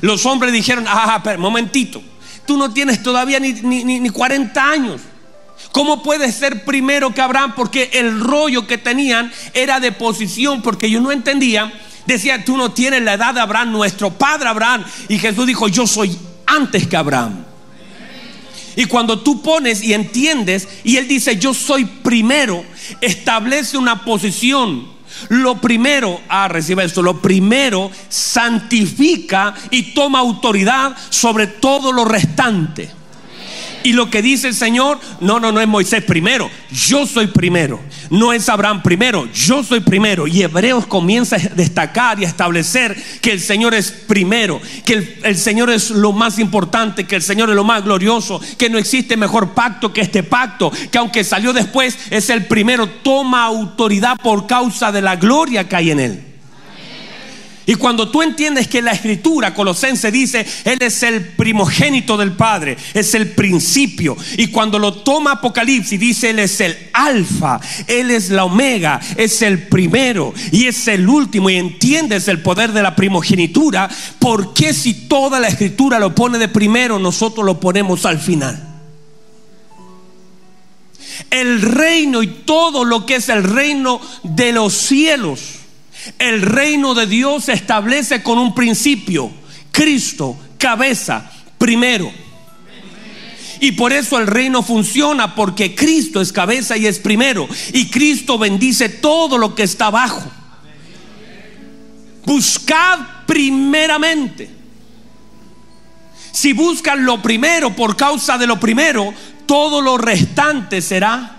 Los 0.00 0.26
hombres 0.26 0.52
dijeron, 0.52 0.84
ah, 0.88 1.20
pero 1.22 1.38
momentito, 1.38 2.02
tú 2.46 2.56
no 2.56 2.72
tienes 2.72 3.02
todavía 3.02 3.40
ni, 3.40 3.52
ni, 3.52 4.08
40 4.08 4.70
años. 4.70 5.00
¿Cómo 5.72 6.02
puedes 6.02 6.34
ser 6.34 6.64
primero 6.64 7.12
que 7.12 7.20
Abraham? 7.20 7.54
Porque 7.54 7.90
el 7.94 8.20
rollo 8.20 8.66
que 8.66 8.78
tenían 8.78 9.32
era 9.52 9.80
de 9.80 9.92
posición, 9.92 10.62
porque 10.62 10.90
yo 10.90 11.00
no 11.00 11.12
entendía. 11.12 11.72
Decía, 12.06 12.44
tú 12.44 12.56
no 12.56 12.72
tienes 12.72 13.02
la 13.02 13.14
edad 13.14 13.34
de 13.34 13.40
Abraham, 13.40 13.72
nuestro 13.72 14.10
padre 14.10 14.48
Abraham. 14.48 14.84
Y 15.08 15.18
Jesús 15.18 15.46
dijo, 15.46 15.68
yo 15.68 15.86
soy 15.86 16.16
antes 16.46 16.86
que 16.86 16.96
Abraham. 16.96 17.44
Y 18.76 18.84
cuando 18.84 19.20
tú 19.20 19.42
pones 19.42 19.82
y 19.82 19.94
entiendes, 19.94 20.68
y 20.84 20.98
él 20.98 21.08
dice, 21.08 21.38
yo 21.38 21.54
soy 21.54 21.86
primero, 21.86 22.64
establece 23.00 23.78
una 23.78 24.04
posición 24.04 24.95
Lo 25.28 25.60
primero, 25.60 26.20
ah, 26.28 26.48
recibe 26.48 26.84
esto, 26.84 27.02
lo 27.02 27.20
primero 27.20 27.90
santifica 28.08 29.54
y 29.70 29.94
toma 29.94 30.18
autoridad 30.18 30.96
sobre 31.10 31.46
todo 31.46 31.92
lo 31.92 32.04
restante. 32.04 32.90
Y 33.86 33.92
lo 33.92 34.10
que 34.10 34.20
dice 34.20 34.48
el 34.48 34.54
Señor, 34.56 34.98
no, 35.20 35.38
no, 35.38 35.52
no 35.52 35.60
es 35.60 35.68
Moisés 35.68 36.02
primero, 36.02 36.50
yo 36.72 37.06
soy 37.06 37.28
primero. 37.28 37.78
No 38.10 38.32
es 38.32 38.48
Abraham 38.48 38.82
primero, 38.82 39.28
yo 39.32 39.62
soy 39.62 39.78
primero. 39.78 40.26
Y 40.26 40.42
Hebreos 40.42 40.88
comienza 40.88 41.36
a 41.36 41.38
destacar 41.38 42.18
y 42.18 42.24
a 42.24 42.28
establecer 42.28 43.00
que 43.22 43.30
el 43.30 43.40
Señor 43.40 43.74
es 43.74 43.92
primero, 43.92 44.60
que 44.84 44.94
el, 44.94 45.18
el, 45.22 45.36
Señor 45.36 45.70
es 45.70 45.90
lo 45.90 46.10
más 46.10 46.40
importante, 46.40 47.06
que 47.06 47.14
el 47.14 47.22
Señor 47.22 47.48
es 47.48 47.54
lo 47.54 47.62
más 47.62 47.84
glorioso, 47.84 48.40
que 48.58 48.68
no 48.68 48.76
existe 48.76 49.16
mejor 49.16 49.54
pacto 49.54 49.92
que 49.92 50.00
este 50.00 50.24
pacto, 50.24 50.72
que 50.90 50.98
aunque 50.98 51.22
salió 51.22 51.52
después 51.52 51.96
es 52.10 52.28
el 52.28 52.46
primero, 52.46 52.88
toma 52.88 53.44
autoridad 53.44 54.16
por 54.20 54.48
causa 54.48 54.90
de 54.90 55.02
la 55.02 55.14
gloria 55.14 55.68
que 55.68 55.76
hay 55.76 55.92
en 55.92 56.00
él. 56.00 56.35
Y 57.68 57.74
cuando 57.74 58.08
tú 58.08 58.22
entiendes 58.22 58.68
que 58.68 58.80
la 58.80 58.92
escritura 58.92 59.52
colosense 59.52 60.12
dice, 60.12 60.46
Él 60.64 60.78
es 60.80 61.02
el 61.02 61.20
primogénito 61.20 62.16
del 62.16 62.32
Padre, 62.32 62.76
es 62.94 63.12
el 63.14 63.32
principio. 63.32 64.16
Y 64.36 64.46
cuando 64.48 64.78
lo 64.78 64.94
toma 64.94 65.32
Apocalipsis, 65.32 65.98
dice, 65.98 66.30
Él 66.30 66.38
es 66.38 66.60
el 66.60 66.76
alfa, 66.92 67.60
Él 67.88 68.12
es 68.12 68.30
la 68.30 68.44
omega, 68.44 69.00
es 69.16 69.42
el 69.42 69.66
primero 69.66 70.32
y 70.52 70.66
es 70.66 70.86
el 70.86 71.08
último. 71.08 71.50
Y 71.50 71.56
entiendes 71.56 72.28
el 72.28 72.40
poder 72.40 72.72
de 72.72 72.82
la 72.82 72.94
primogenitura, 72.94 73.90
¿por 74.20 74.54
qué 74.54 74.72
si 74.72 74.94
toda 75.08 75.40
la 75.40 75.48
escritura 75.48 75.98
lo 75.98 76.14
pone 76.14 76.38
de 76.38 76.46
primero, 76.46 77.00
nosotros 77.00 77.44
lo 77.44 77.58
ponemos 77.58 78.06
al 78.06 78.20
final? 78.20 78.62
El 81.30 81.62
reino 81.62 82.22
y 82.22 82.28
todo 82.28 82.84
lo 82.84 83.06
que 83.06 83.16
es 83.16 83.28
el 83.28 83.42
reino 83.42 84.00
de 84.22 84.52
los 84.52 84.72
cielos 84.72 85.55
el 86.18 86.42
reino 86.42 86.94
de 86.94 87.06
Dios 87.06 87.44
se 87.44 87.52
establece 87.52 88.22
con 88.22 88.38
un 88.38 88.54
principio. 88.54 89.30
Cristo, 89.70 90.36
cabeza, 90.58 91.30
primero. 91.58 92.10
Y 93.60 93.72
por 93.72 93.92
eso 93.92 94.18
el 94.18 94.26
reino 94.26 94.62
funciona 94.62 95.34
porque 95.34 95.74
Cristo 95.74 96.20
es 96.20 96.32
cabeza 96.32 96.76
y 96.76 96.86
es 96.86 96.98
primero. 96.98 97.48
Y 97.72 97.88
Cristo 97.90 98.38
bendice 98.38 98.88
todo 98.88 99.38
lo 99.38 99.54
que 99.54 99.62
está 99.62 99.86
abajo. 99.86 100.30
Buscad 102.24 102.98
primeramente. 103.26 104.50
Si 106.32 106.52
buscan 106.52 107.04
lo 107.04 107.22
primero 107.22 107.74
por 107.74 107.96
causa 107.96 108.36
de 108.36 108.46
lo 108.46 108.60
primero, 108.60 109.14
todo 109.46 109.80
lo 109.80 109.96
restante 109.96 110.82
será 110.82 111.35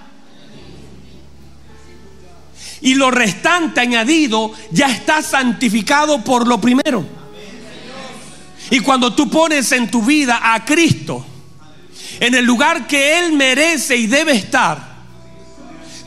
y 2.82 2.96
lo 2.96 3.12
restante 3.12 3.82
añadido 3.82 4.52
ya 4.72 4.88
está 4.88 5.22
santificado 5.22 6.24
por 6.24 6.48
lo 6.48 6.60
primero. 6.60 7.06
Y 8.70 8.80
cuando 8.80 9.14
tú 9.14 9.30
pones 9.30 9.72
en 9.72 9.90
tu 9.90 10.02
vida 10.02 10.54
a 10.54 10.66
Cristo 10.66 11.26
en 12.20 12.36
el 12.36 12.46
lugar 12.46 12.88
que 12.88 13.20
Él 13.20 13.34
merece 13.34 13.96
y 13.96 14.08
debe 14.08 14.34
estar, 14.34 14.98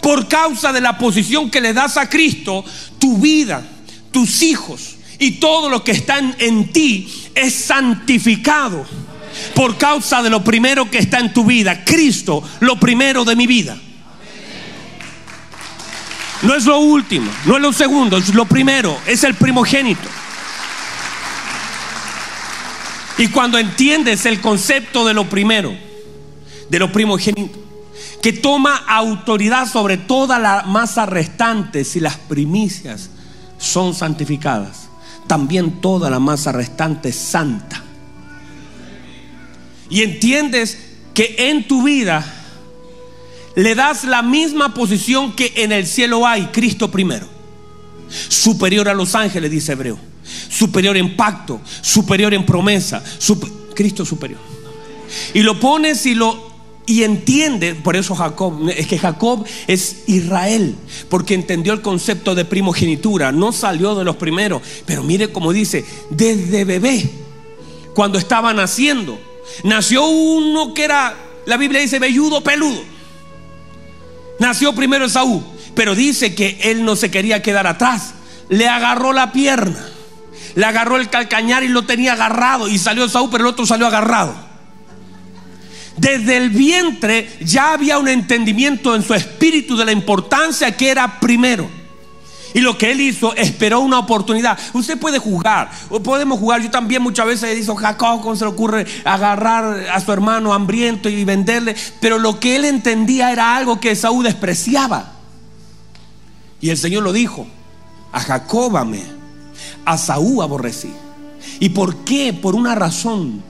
por 0.00 0.28
causa 0.28 0.72
de 0.72 0.80
la 0.80 0.96
posición 0.98 1.50
que 1.50 1.60
le 1.60 1.72
das 1.72 1.96
a 1.96 2.08
Cristo, 2.08 2.64
tu 2.98 3.18
vida, 3.18 3.62
tus 4.10 4.42
hijos 4.42 4.96
y 5.18 5.32
todo 5.32 5.68
lo 5.68 5.84
que 5.84 5.92
está 5.92 6.18
en, 6.18 6.72
ti 6.72 7.12
es 7.34 7.54
santificado 7.54 8.86
por 9.54 9.76
causa 9.76 10.22
de 10.22 10.30
lo 10.30 10.42
primero 10.42 10.90
que 10.90 10.98
está 10.98 11.18
en 11.18 11.32
tu 11.32 11.44
vida. 11.44 11.84
Cristo, 11.84 12.42
lo 12.60 12.80
primero 12.80 13.24
de 13.24 13.36
mi 13.36 13.46
vida. 13.46 13.78
No 16.42 16.54
es 16.54 16.64
lo 16.64 16.78
último, 16.78 17.30
no 17.44 17.56
es 17.56 17.62
lo 17.62 17.72
segundo, 17.72 18.16
es 18.16 18.34
lo 18.34 18.46
primero, 18.46 18.96
es 19.06 19.24
el 19.24 19.34
primogénito. 19.34 20.08
Y 23.18 23.28
cuando 23.28 23.58
entiendes 23.58 24.24
el 24.24 24.40
concepto 24.40 25.06
de 25.06 25.12
lo 25.12 25.28
primero, 25.28 25.76
de 26.70 26.78
lo 26.78 26.90
primogénito, 26.90 27.58
que 28.22 28.32
toma 28.32 28.76
autoridad 28.76 29.66
sobre 29.66 29.98
toda 29.98 30.38
la 30.38 30.62
masa 30.62 31.04
restante 31.04 31.84
si 31.84 32.00
las 32.00 32.16
primicias 32.16 33.10
son 33.58 33.94
santificadas, 33.94 34.88
también 35.26 35.82
toda 35.82 36.08
la 36.08 36.18
masa 36.18 36.52
restante 36.52 37.10
es 37.10 37.16
santa. 37.16 37.82
Y 39.90 40.02
entiendes 40.02 40.78
que 41.12 41.34
en 41.36 41.68
tu 41.68 41.82
vida 41.82 42.39
le 43.54 43.74
das 43.74 44.04
la 44.04 44.22
misma 44.22 44.74
posición 44.74 45.32
que 45.32 45.52
en 45.56 45.72
el 45.72 45.86
cielo 45.86 46.26
hay, 46.26 46.46
Cristo 46.46 46.90
primero. 46.90 47.26
Superior 48.28 48.88
a 48.88 48.94
los 48.94 49.14
ángeles, 49.14 49.50
dice 49.50 49.72
Hebreo. 49.72 49.98
Superior 50.48 50.96
en 50.96 51.16
pacto, 51.16 51.60
superior 51.80 52.32
en 52.34 52.46
promesa, 52.46 53.02
Cristo 53.74 54.04
superior. 54.04 54.40
Y 55.34 55.40
lo 55.42 55.58
pones 55.58 56.06
y 56.06 56.14
lo 56.14 56.50
y 56.86 57.04
entiende, 57.04 57.76
por 57.76 57.94
eso 57.94 58.16
Jacob, 58.16 58.68
es 58.68 58.88
que 58.88 58.98
Jacob 58.98 59.46
es 59.68 60.02
Israel, 60.08 60.74
porque 61.08 61.34
entendió 61.34 61.72
el 61.72 61.82
concepto 61.82 62.34
de 62.34 62.44
primogenitura, 62.44 63.30
no 63.30 63.52
salió 63.52 63.94
de 63.94 64.02
los 64.04 64.16
primeros, 64.16 64.60
pero 64.86 65.04
mire 65.04 65.30
como 65.30 65.52
dice, 65.52 65.84
desde 66.10 66.64
bebé, 66.64 67.08
cuando 67.94 68.18
estaba 68.18 68.52
naciendo, 68.52 69.20
nació 69.62 70.04
uno 70.06 70.74
que 70.74 70.82
era, 70.82 71.16
la 71.46 71.56
Biblia 71.56 71.80
dice, 71.80 72.00
velludo, 72.00 72.42
peludo. 72.42 72.82
Nació 74.40 74.74
primero 74.74 75.04
Esaú, 75.04 75.44
pero 75.74 75.94
dice 75.94 76.34
que 76.34 76.58
él 76.62 76.84
no 76.84 76.96
se 76.96 77.10
quería 77.10 77.42
quedar 77.42 77.66
atrás. 77.66 78.14
Le 78.48 78.66
agarró 78.66 79.12
la 79.12 79.32
pierna, 79.32 79.78
le 80.56 80.64
agarró 80.64 80.96
el 80.96 81.10
calcañar 81.10 81.62
y 81.62 81.68
lo 81.68 81.84
tenía 81.84 82.14
agarrado. 82.14 82.66
Y 82.66 82.78
salió 82.78 83.04
Esaú, 83.04 83.30
pero 83.30 83.44
el 83.44 83.50
otro 83.50 83.66
salió 83.66 83.86
agarrado. 83.86 84.34
Desde 85.98 86.38
el 86.38 86.48
vientre 86.48 87.30
ya 87.40 87.74
había 87.74 87.98
un 87.98 88.08
entendimiento 88.08 88.96
en 88.96 89.02
su 89.02 89.12
espíritu 89.12 89.76
de 89.76 89.84
la 89.84 89.92
importancia 89.92 90.74
que 90.74 90.88
era 90.88 91.20
primero. 91.20 91.70
Y 92.54 92.60
lo 92.60 92.76
que 92.76 92.90
él 92.90 93.00
hizo, 93.00 93.34
esperó 93.34 93.80
una 93.80 93.98
oportunidad. 93.98 94.58
Usted 94.72 94.98
puede 94.98 95.18
jugar, 95.18 95.70
o 95.88 96.00
podemos 96.00 96.38
jugar. 96.38 96.62
Yo 96.62 96.70
también 96.70 97.02
muchas 97.02 97.26
veces 97.26 97.56
dicho, 97.56 97.74
Jacob, 97.76 98.20
¿cómo 98.22 98.34
se 98.34 98.44
le 98.44 98.50
ocurre 98.50 98.86
agarrar 99.04 99.88
a 99.88 100.00
su 100.00 100.12
hermano 100.12 100.52
hambriento 100.52 101.08
y 101.08 101.24
venderle? 101.24 101.76
Pero 102.00 102.18
lo 102.18 102.40
que 102.40 102.56
él 102.56 102.64
entendía 102.64 103.30
era 103.32 103.56
algo 103.56 103.80
que 103.80 103.94
Saúl 103.94 104.24
despreciaba. 104.24 105.12
Y 106.60 106.70
el 106.70 106.76
Señor 106.76 107.02
lo 107.02 107.12
dijo, 107.12 107.46
a 108.12 108.20
Jacob 108.20 108.76
amé, 108.76 109.04
a 109.84 109.96
Saúl 109.96 110.42
aborrecí. 110.42 110.92
¿Y 111.60 111.70
por 111.70 112.04
qué? 112.04 112.32
Por 112.32 112.54
una 112.54 112.74
razón. 112.74 113.42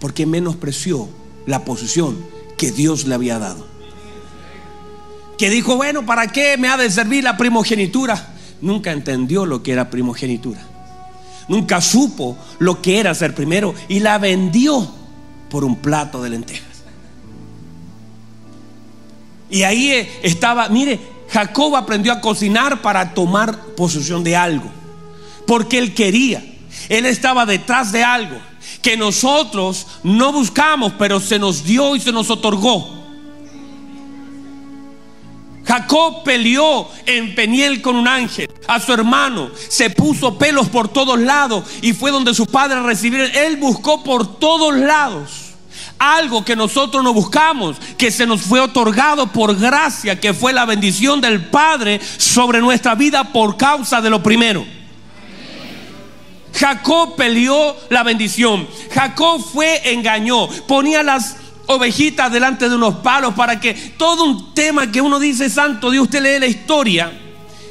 Porque 0.00 0.24
menospreció 0.24 1.08
la 1.46 1.64
posición 1.64 2.24
que 2.56 2.72
Dios 2.72 3.06
le 3.06 3.14
había 3.14 3.38
dado 3.38 3.69
que 5.40 5.48
dijo, 5.48 5.76
bueno, 5.76 6.04
¿para 6.04 6.26
qué 6.26 6.58
me 6.58 6.68
ha 6.68 6.76
de 6.76 6.90
servir 6.90 7.24
la 7.24 7.38
primogenitura? 7.38 8.34
Nunca 8.60 8.92
entendió 8.92 9.46
lo 9.46 9.62
que 9.62 9.72
era 9.72 9.88
primogenitura. 9.88 10.60
Nunca 11.48 11.80
supo 11.80 12.36
lo 12.58 12.82
que 12.82 13.00
era 13.00 13.14
ser 13.14 13.34
primero 13.34 13.74
y 13.88 14.00
la 14.00 14.18
vendió 14.18 14.86
por 15.48 15.64
un 15.64 15.76
plato 15.76 16.22
de 16.22 16.28
lentejas. 16.28 16.82
Y 19.48 19.62
ahí 19.62 19.90
eh, 19.92 20.10
estaba, 20.22 20.68
mire, 20.68 21.00
Jacob 21.30 21.74
aprendió 21.74 22.12
a 22.12 22.20
cocinar 22.20 22.82
para 22.82 23.14
tomar 23.14 23.58
posesión 23.78 24.22
de 24.22 24.36
algo. 24.36 24.70
Porque 25.46 25.78
él 25.78 25.94
quería. 25.94 26.44
Él 26.90 27.06
estaba 27.06 27.46
detrás 27.46 27.92
de 27.92 28.04
algo 28.04 28.36
que 28.82 28.94
nosotros 28.98 29.86
no 30.02 30.34
buscamos, 30.34 30.92
pero 30.98 31.18
se 31.18 31.38
nos 31.38 31.64
dio 31.64 31.96
y 31.96 32.00
se 32.00 32.12
nos 32.12 32.28
otorgó. 32.28 32.99
Jacob 35.70 36.24
peleó 36.24 36.88
en 37.06 37.32
Peniel 37.36 37.80
con 37.80 37.94
un 37.94 38.08
ángel. 38.08 38.50
A 38.66 38.80
su 38.80 38.92
hermano 38.92 39.52
se 39.68 39.88
puso 39.88 40.36
pelos 40.36 40.68
por 40.68 40.88
todos 40.88 41.16
lados 41.20 41.64
y 41.80 41.92
fue 41.92 42.10
donde 42.10 42.34
su 42.34 42.44
padre 42.46 42.82
recibió. 42.82 43.22
Él 43.24 43.56
buscó 43.56 44.02
por 44.02 44.40
todos 44.40 44.74
lados 44.74 45.30
algo 45.96 46.44
que 46.44 46.56
nosotros 46.56 47.04
no 47.04 47.14
buscamos, 47.14 47.76
que 47.96 48.10
se 48.10 48.26
nos 48.26 48.40
fue 48.40 48.58
otorgado 48.58 49.28
por 49.28 49.54
gracia, 49.54 50.18
que 50.18 50.34
fue 50.34 50.52
la 50.52 50.64
bendición 50.64 51.20
del 51.20 51.44
Padre 51.50 52.00
sobre 52.16 52.60
nuestra 52.60 52.96
vida 52.96 53.32
por 53.32 53.56
causa 53.56 54.00
de 54.00 54.10
lo 54.10 54.20
primero. 54.24 54.66
Jacob 56.52 57.14
peleó 57.14 57.76
la 57.90 58.02
bendición. 58.02 58.66
Jacob 58.92 59.40
fue, 59.40 59.92
engañó, 59.92 60.48
ponía 60.66 61.04
las 61.04 61.36
ovejitas 61.70 62.32
delante 62.32 62.68
de 62.68 62.74
unos 62.74 62.96
palos 62.96 63.34
para 63.34 63.60
que 63.60 63.74
todo 63.96 64.24
un 64.24 64.54
tema 64.54 64.90
que 64.90 65.00
uno 65.00 65.18
dice, 65.18 65.48
santo 65.48 65.90
Dios, 65.90 66.04
usted 66.04 66.22
lee 66.22 66.40
la 66.40 66.46
historia 66.46 67.12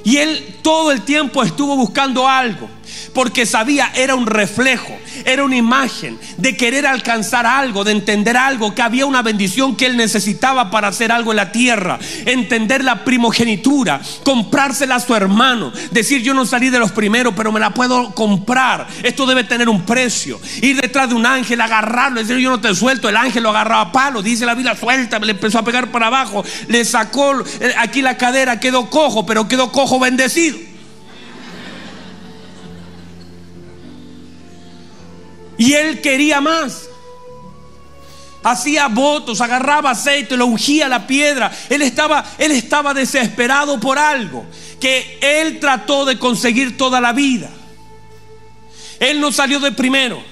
y 0.03 0.17
él 0.17 0.57
todo 0.61 0.91
el 0.91 1.01
tiempo 1.01 1.43
estuvo 1.43 1.75
buscando 1.75 2.27
algo. 2.27 2.69
Porque 3.13 3.45
sabía 3.45 3.91
era 3.95 4.15
un 4.15 4.25
reflejo, 4.25 4.97
era 5.25 5.43
una 5.43 5.55
imagen 5.55 6.19
de 6.37 6.55
querer 6.55 6.87
alcanzar 6.87 7.45
algo, 7.45 7.83
de 7.83 7.91
entender 7.91 8.37
algo, 8.37 8.75
que 8.75 8.81
había 8.81 9.05
una 9.05 9.21
bendición 9.21 9.75
que 9.75 9.85
él 9.85 9.97
necesitaba 9.97 10.71
para 10.71 10.89
hacer 10.89 11.11
algo 11.11 11.31
en 11.31 11.37
la 11.37 11.51
tierra, 11.51 11.99
entender 12.25 12.83
la 12.83 13.03
primogenitura, 13.03 14.01
comprársela 14.23 14.95
a 14.95 14.99
su 14.99 15.15
hermano, 15.15 15.71
decir 15.91 16.21
yo 16.21 16.33
no 16.33 16.45
salí 16.45 16.69
de 16.69 16.79
los 16.79 16.91
primeros, 16.91 17.33
pero 17.35 17.51
me 17.51 17.59
la 17.59 17.71
puedo 17.71 18.13
comprar, 18.13 18.87
esto 19.03 19.25
debe 19.25 19.43
tener 19.43 19.69
un 19.69 19.83
precio, 19.83 20.39
ir 20.61 20.79
detrás 20.81 21.09
de 21.09 21.15
un 21.15 21.25
ángel, 21.25 21.61
agarrarlo, 21.61 22.19
decir 22.19 22.37
yo 22.37 22.49
no 22.49 22.61
te 22.61 22.73
suelto, 22.75 23.09
el 23.09 23.17
ángel 23.17 23.43
lo 23.43 23.49
agarraba 23.49 23.81
a 23.81 23.91
palo, 23.91 24.21
dice 24.21 24.45
la 24.45 24.55
Biblia, 24.55 24.75
suelta, 24.75 25.19
le 25.19 25.31
empezó 25.31 25.59
a 25.59 25.63
pegar 25.63 25.91
para 25.91 26.07
abajo, 26.07 26.43
le 26.67 26.85
sacó 26.85 27.43
eh, 27.59 27.73
aquí 27.77 28.01
la 28.01 28.17
cadera, 28.17 28.59
quedó 28.59 28.89
cojo, 28.89 29.25
pero 29.25 29.47
quedó 29.47 29.71
cojo 29.71 29.99
bendecido. 29.99 30.68
Y 35.59 35.73
él 35.73 36.01
quería 36.01 36.41
más. 36.41 36.89
Hacía 38.41 38.87
votos, 38.87 39.41
agarraba 39.41 39.91
aceite, 39.91 40.37
lo 40.37 40.45
ungía 40.45 40.87
la 40.87 41.05
piedra. 41.05 41.51
Él 41.69 41.81
estaba, 41.81 42.25
él 42.37 42.53
estaba 42.53 42.93
desesperado 42.93 43.77
por 43.79 43.99
algo 43.99 44.45
que 44.79 45.19
él 45.21 45.59
trató 45.59 46.05
de 46.05 46.17
conseguir 46.17 46.77
toda 46.77 47.01
la 47.01 47.11
vida. 47.11 47.49
Él 49.01 49.19
no 49.19 49.33
salió 49.33 49.59
de 49.59 49.73
primero, 49.73 50.23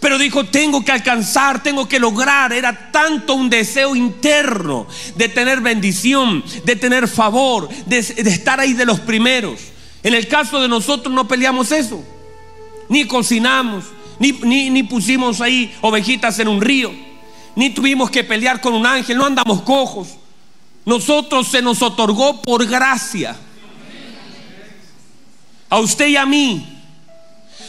pero 0.00 0.16
dijo, 0.16 0.44
tengo 0.44 0.82
que 0.82 0.92
alcanzar, 0.92 1.62
tengo 1.62 1.86
que 1.86 1.98
lograr. 2.00 2.54
Era 2.54 2.90
tanto 2.90 3.34
un 3.34 3.50
deseo 3.50 3.94
interno 3.94 4.86
de 5.14 5.28
tener 5.28 5.60
bendición, 5.60 6.42
de 6.64 6.76
tener 6.76 7.06
favor, 7.06 7.68
de, 7.84 8.00
de 8.00 8.30
estar 8.30 8.58
ahí 8.58 8.72
de 8.72 8.86
los 8.86 9.00
primeros. 9.00 9.60
En 10.02 10.14
el 10.14 10.26
caso 10.26 10.58
de 10.58 10.68
nosotros 10.68 11.14
no 11.14 11.28
peleamos 11.28 11.70
eso, 11.72 12.02
ni 12.88 13.06
cocinamos, 13.06 13.84
ni, 14.18 14.82
pusimos 14.84 15.40
ahí 15.40 15.74
ovejitas 15.80 16.38
en 16.38 16.48
un 16.48 16.60
río, 16.60 16.92
ni 17.56 17.70
tuvimos 17.70 18.10
que 18.10 18.24
pelear 18.24 18.60
con 18.60 18.74
un 18.74 18.86
ángel, 18.86 19.16
no 19.16 19.26
andamos 19.26 19.62
cojos. 19.62 20.08
Nosotros 20.84 21.48
se 21.48 21.62
nos 21.62 21.80
otorgó 21.82 22.42
por 22.42 22.66
gracia. 22.66 23.36
A 25.70 25.78
usted 25.78 26.08
y 26.08 26.16
a 26.16 26.26
mí. 26.26 26.70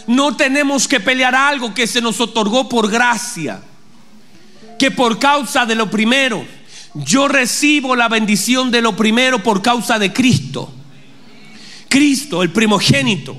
No 0.08 0.36
tenemos 0.36 0.88
que 0.88 0.99
pelear 0.99 1.34
algo 1.34 1.73
que 1.73 1.88
se 1.88 2.01
nos 2.01 2.19
otorgó 2.19 2.67
por 2.67 2.91
gracia. 2.91 3.62
Que 4.77 4.91
por 4.91 5.17
causa 5.17 5.65
de 5.65 5.75
lo 5.75 5.89
primero, 5.89 6.45
yo 6.93 7.27
recibo 7.27 7.95
la 7.95 8.10
bendición 8.10 8.69
de 8.69 8.81
lo 8.81 8.95
primero 8.95 9.41
por 9.41 9.62
causa 9.62 9.97
de 9.97 10.12
Cristo. 10.12 10.71
Cristo, 11.88 12.43
el 12.43 12.51
primogénito 12.51 13.38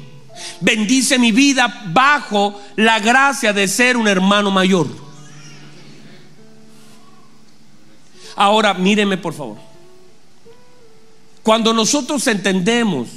bendice 0.60 1.18
mi 1.18 1.32
vida 1.32 1.84
bajo 1.92 2.60
la 2.76 2.98
gracia 2.98 3.52
de 3.52 3.68
ser 3.68 3.96
un 3.96 4.08
hermano 4.08 4.50
mayor. 4.50 4.86
Ahora, 8.36 8.74
míreme 8.74 9.16
por 9.16 9.32
favor. 9.32 9.56
Cuando 11.42 11.72
nosotros 11.72 12.26
entendemos 12.26 13.08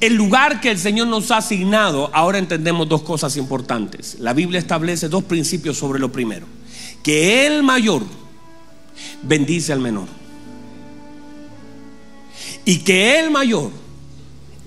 el 0.00 0.14
lugar 0.14 0.60
que 0.60 0.70
el 0.70 0.78
Señor 0.78 1.08
nos 1.08 1.30
ha 1.30 1.38
asignado, 1.38 2.10
ahora 2.14 2.38
entendemos 2.38 2.88
dos 2.88 3.02
cosas 3.02 3.36
importantes. 3.36 4.16
La 4.20 4.32
Biblia 4.32 4.58
establece 4.58 5.08
dos 5.08 5.24
principios 5.24 5.76
sobre 5.76 5.98
lo 5.98 6.12
primero. 6.12 6.46
Que 7.02 7.46
el 7.46 7.62
mayor 7.62 8.04
bendice 9.22 9.72
al 9.72 9.80
menor. 9.80 10.08
Y 12.64 12.78
que 12.78 13.18
el 13.18 13.30
mayor 13.30 13.70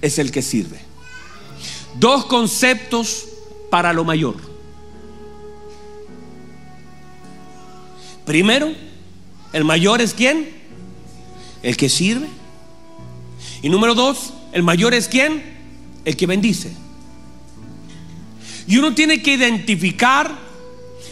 es 0.01 0.19
el 0.19 0.31
que 0.31 0.41
sirve. 0.41 0.88
Dos 1.95 2.25
conceptos 2.25 3.27
para 3.69 3.93
lo 3.93 4.03
mayor. 4.03 4.35
Primero, 8.25 8.71
el 9.53 9.63
mayor 9.63 10.01
es 10.01 10.13
quién? 10.13 10.49
El 11.63 11.75
que 11.77 11.89
sirve. 11.89 12.27
Y 13.61 13.69
número 13.69 13.95
dos, 13.95 14.33
el 14.51 14.63
mayor 14.63 14.93
es 14.93 15.07
quién? 15.07 15.43
El 16.05 16.15
que 16.15 16.27
bendice. 16.27 16.71
Y 18.67 18.77
uno 18.77 18.93
tiene 18.93 19.23
que 19.23 19.33
identificar 19.33 20.31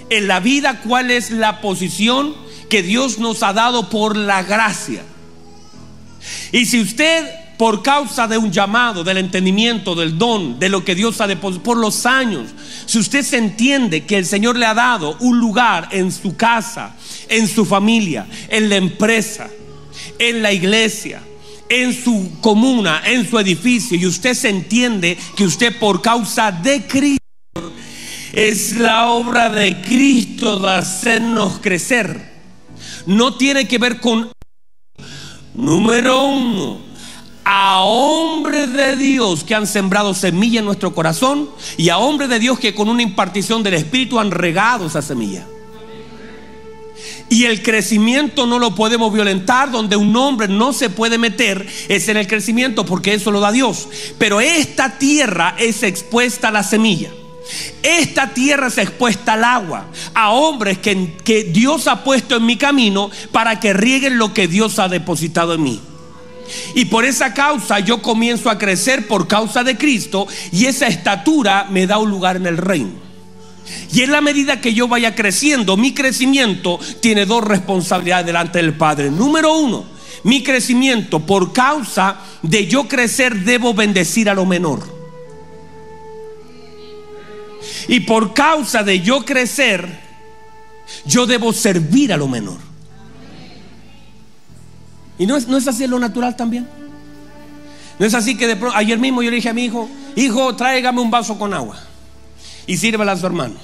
en 0.09 0.27
la 0.27 0.39
vida 0.39 0.81
cuál 0.81 1.11
es 1.11 1.31
la 1.31 1.59
posición 1.59 2.35
que 2.69 2.83
Dios 2.83 3.17
nos 3.17 3.43
ha 3.43 3.53
dado 3.53 3.89
por 3.89 4.15
la 4.15 4.43
gracia. 4.43 5.03
Y 6.51 6.65
si 6.65 6.81
usted 6.81 7.25
por 7.57 7.81
causa 7.81 8.27
de 8.27 8.37
un 8.37 8.51
llamado, 8.51 9.03
del 9.03 9.17
entendimiento, 9.17 9.95
del 9.95 10.17
don, 10.17 10.59
de 10.59 10.69
lo 10.69 10.85
que 10.85 10.95
Dios 10.95 11.19
ha 11.19 11.27
depositado 11.27 11.63
por 11.63 11.77
los 11.77 12.05
años. 12.05 12.49
Si 12.85 12.99
usted 12.99 13.23
se 13.23 13.37
entiende 13.37 14.05
que 14.05 14.17
el 14.17 14.25
Señor 14.25 14.57
le 14.57 14.65
ha 14.65 14.73
dado 14.73 15.17
un 15.19 15.39
lugar 15.39 15.89
en 15.91 16.11
su 16.11 16.35
casa, 16.35 16.95
en 17.27 17.47
su 17.47 17.65
familia, 17.65 18.27
en 18.49 18.69
la 18.69 18.75
empresa, 18.75 19.49
en 20.19 20.41
la 20.43 20.53
iglesia, 20.53 21.21
en 21.69 21.93
su 21.93 22.39
comuna, 22.41 23.01
en 23.05 23.27
su 23.27 23.39
edificio, 23.39 23.97
y 23.97 24.05
usted 24.05 24.35
se 24.35 24.49
entiende 24.49 25.17
que 25.35 25.43
usted 25.43 25.77
por 25.79 26.01
causa 26.01 26.51
de 26.51 26.85
Cristo 26.85 27.17
es 28.33 28.77
la 28.77 29.07
obra 29.07 29.49
de 29.49 29.81
Cristo 29.81 30.59
de 30.59 30.69
hacernos 30.69 31.59
crecer. 31.59 32.37
No 33.07 33.35
tiene 33.35 33.67
que 33.67 33.79
ver 33.79 33.99
con 33.99 34.31
número 35.55 36.25
uno 36.25 36.86
a 37.49 37.79
hombres 37.79 38.73
de 38.73 38.97
Dios 38.97 39.45
que 39.45 39.55
han 39.55 39.67
sembrado 39.67 40.13
semilla 40.13 40.59
en 40.59 40.65
nuestro 40.65 40.93
corazón 40.93 41.49
y 41.77 41.87
a 41.87 41.97
hombres 41.97 42.27
de 42.27 42.39
Dios 42.39 42.59
que 42.59 42.75
con 42.75 42.89
una 42.89 43.01
impartición 43.01 43.63
del 43.63 43.75
Espíritu 43.75 44.19
han 44.19 44.31
regado 44.31 44.87
esa 44.87 45.01
semilla. 45.01 45.47
Y 47.29 47.45
el 47.45 47.63
crecimiento 47.63 48.47
no 48.47 48.59
lo 48.59 48.75
podemos 48.75 49.13
violentar, 49.13 49.71
donde 49.71 49.95
un 49.95 50.13
hombre 50.17 50.49
no 50.49 50.73
se 50.73 50.89
puede 50.89 51.17
meter 51.17 51.65
es 51.87 52.09
en 52.09 52.17
el 52.17 52.27
crecimiento 52.27 52.85
porque 52.85 53.13
eso 53.13 53.31
lo 53.31 53.39
da 53.39 53.53
Dios. 53.53 53.87
Pero 54.17 54.41
esta 54.41 54.97
tierra 54.97 55.55
es 55.57 55.83
expuesta 55.83 56.49
a 56.49 56.51
la 56.51 56.63
semilla. 56.63 57.11
Esta 57.81 58.33
tierra 58.33 58.67
es 58.67 58.77
expuesta 58.77 59.33
al 59.33 59.45
agua, 59.45 59.87
a 60.13 60.31
hombres 60.31 60.79
que, 60.79 61.15
que 61.23 61.45
Dios 61.45 61.87
ha 61.87 62.03
puesto 62.03 62.35
en 62.35 62.45
mi 62.45 62.57
camino 62.57 63.09
para 63.31 63.61
que 63.61 63.71
rieguen 63.71 64.17
lo 64.17 64.33
que 64.33 64.49
Dios 64.49 64.79
ha 64.79 64.89
depositado 64.89 65.53
en 65.53 65.63
mí. 65.63 65.81
Y 66.75 66.85
por 66.85 67.05
esa 67.05 67.33
causa 67.33 67.79
yo 67.79 68.01
comienzo 68.01 68.49
a 68.49 68.57
crecer 68.57 69.07
por 69.07 69.27
causa 69.27 69.63
de 69.63 69.77
Cristo 69.77 70.27
y 70.51 70.65
esa 70.65 70.87
estatura 70.87 71.67
me 71.69 71.87
da 71.87 71.97
un 71.97 72.09
lugar 72.09 72.35
en 72.35 72.47
el 72.47 72.57
reino. 72.57 73.07
Y 73.93 74.01
en 74.01 74.11
la 74.11 74.21
medida 74.21 74.61
que 74.61 74.73
yo 74.73 74.87
vaya 74.87 75.15
creciendo, 75.15 75.77
mi 75.77 75.93
crecimiento 75.93 76.79
tiene 77.01 77.25
dos 77.25 77.43
responsabilidades 77.43 78.25
delante 78.25 78.59
del 78.59 78.73
Padre. 78.73 79.11
Número 79.11 79.57
uno, 79.57 79.85
mi 80.23 80.43
crecimiento 80.43 81.19
por 81.19 81.53
causa 81.53 82.17
de 82.41 82.67
yo 82.67 82.87
crecer 82.87 83.43
debo 83.43 83.73
bendecir 83.73 84.29
a 84.29 84.33
lo 84.33 84.45
menor. 84.45 84.97
Y 87.87 88.01
por 88.01 88.33
causa 88.33 88.83
de 88.83 89.01
yo 89.01 89.23
crecer, 89.23 90.01
yo 91.05 91.25
debo 91.25 91.53
servir 91.53 92.11
a 92.11 92.17
lo 92.17 92.27
menor. 92.27 92.66
¿Y 95.19 95.25
no 95.25 95.35
es, 95.35 95.47
no 95.47 95.57
es 95.57 95.67
así 95.67 95.87
lo 95.87 95.99
natural 95.99 96.35
también? 96.35 96.67
No 97.99 98.05
es 98.05 98.13
así 98.13 98.37
que 98.37 98.47
de 98.47 98.55
pronto, 98.55 98.77
ayer 98.77 98.99
mismo 98.99 99.23
yo 99.23 99.31
le 99.31 99.37
dije 99.37 99.49
a 99.49 99.53
mi 99.53 99.65
hijo, 99.65 99.89
hijo, 100.15 100.55
tráigame 100.55 101.01
un 101.01 101.09
vaso 101.09 101.37
con 101.37 101.53
agua 101.53 101.79
y 102.67 102.77
sírvela 102.77 103.13
a 103.13 103.17
su 103.17 103.25
hermano. 103.25 103.55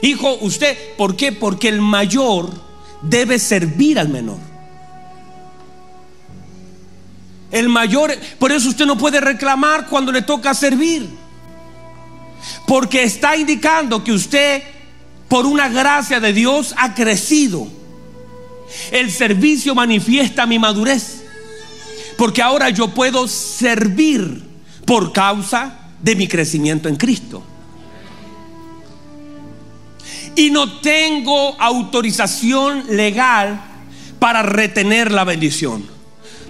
Hijo, 0.00 0.38
usted, 0.40 0.76
¿por 0.96 1.16
qué? 1.16 1.32
Porque 1.32 1.68
el 1.68 1.80
mayor 1.80 2.50
debe 3.02 3.38
servir 3.38 3.98
al 3.98 4.08
menor. 4.08 4.38
El 7.50 7.68
mayor, 7.68 8.12
por 8.38 8.50
eso 8.50 8.70
usted 8.70 8.86
no 8.86 8.96
puede 8.96 9.20
reclamar 9.20 9.86
cuando 9.88 10.10
le 10.10 10.22
toca 10.22 10.54
servir. 10.54 11.08
Porque 12.66 13.02
está 13.02 13.36
indicando 13.36 14.02
que 14.02 14.12
usted, 14.12 14.62
por 15.28 15.44
una 15.44 15.68
gracia 15.68 16.18
de 16.18 16.32
Dios, 16.32 16.74
ha 16.78 16.94
crecido 16.94 17.68
el 18.90 19.10
servicio 19.10 19.74
manifiesta 19.74 20.46
mi 20.46 20.58
madurez. 20.58 21.22
Porque 22.16 22.42
ahora 22.42 22.70
yo 22.70 22.88
puedo 22.88 23.26
servir 23.26 24.42
por 24.84 25.12
causa 25.12 25.78
de 26.00 26.16
mi 26.16 26.28
crecimiento 26.28 26.88
en 26.88 26.96
Cristo. 26.96 27.42
Y 30.34 30.50
no 30.50 30.80
tengo 30.80 31.56
autorización 31.60 32.84
legal 32.88 33.60
para 34.18 34.42
retener 34.42 35.12
la 35.12 35.24
bendición. 35.24 35.84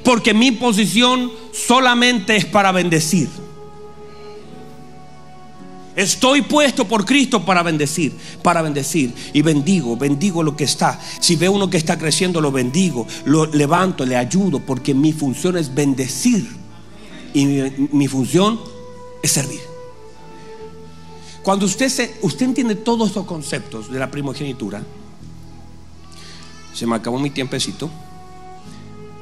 Porque 0.05 0.35
mi 0.35 0.53
posición 0.53 1.31
solamente 1.53 2.37
es 2.37 2.45
para 2.45 2.73
bendecir. 2.73 3.29
Estoy 5.95 6.43
puesto 6.43 6.87
por 6.87 7.05
Cristo 7.05 7.45
para 7.45 7.63
bendecir, 7.63 8.17
para 8.43 8.63
bendecir. 8.63 9.13
Y 9.33 9.43
bendigo, 9.43 9.97
bendigo 9.97 10.43
lo 10.43 10.57
que 10.57 10.65
está. 10.65 10.99
Si 11.21 11.37
veo 11.37 11.53
uno 11.53 11.69
que 11.69 11.77
está 11.77 11.99
creciendo, 11.99 12.41
lo 12.41 12.51
bendigo, 12.51 13.07
lo 13.27 13.47
levanto, 13.47 14.07
le 14.07 14.17
ayudo, 14.17 14.61
porque 14.61 14.95
mi 14.95 15.13
función 15.13 15.59
es 15.59 15.75
bendecir. 15.75 16.49
Y 17.35 17.47
mi, 17.47 18.09
función 18.09 18.61
es 19.23 19.33
servir. 19.33 19.61
Cuando 21.43 21.67
usted, 21.67 21.89
se, 21.89 22.17
usted 22.23 22.47
entiende 22.47 22.75
todos 22.75 23.09
estos 23.09 23.27
conceptos 23.27 23.91
de 23.91 23.99
la 23.99 24.11
primogenitura, 24.11 24.83
se 26.73 26.87
me 26.87 26.97
acabó 26.97 27.19
mi 27.19 27.31
tiempecito. 27.31 27.91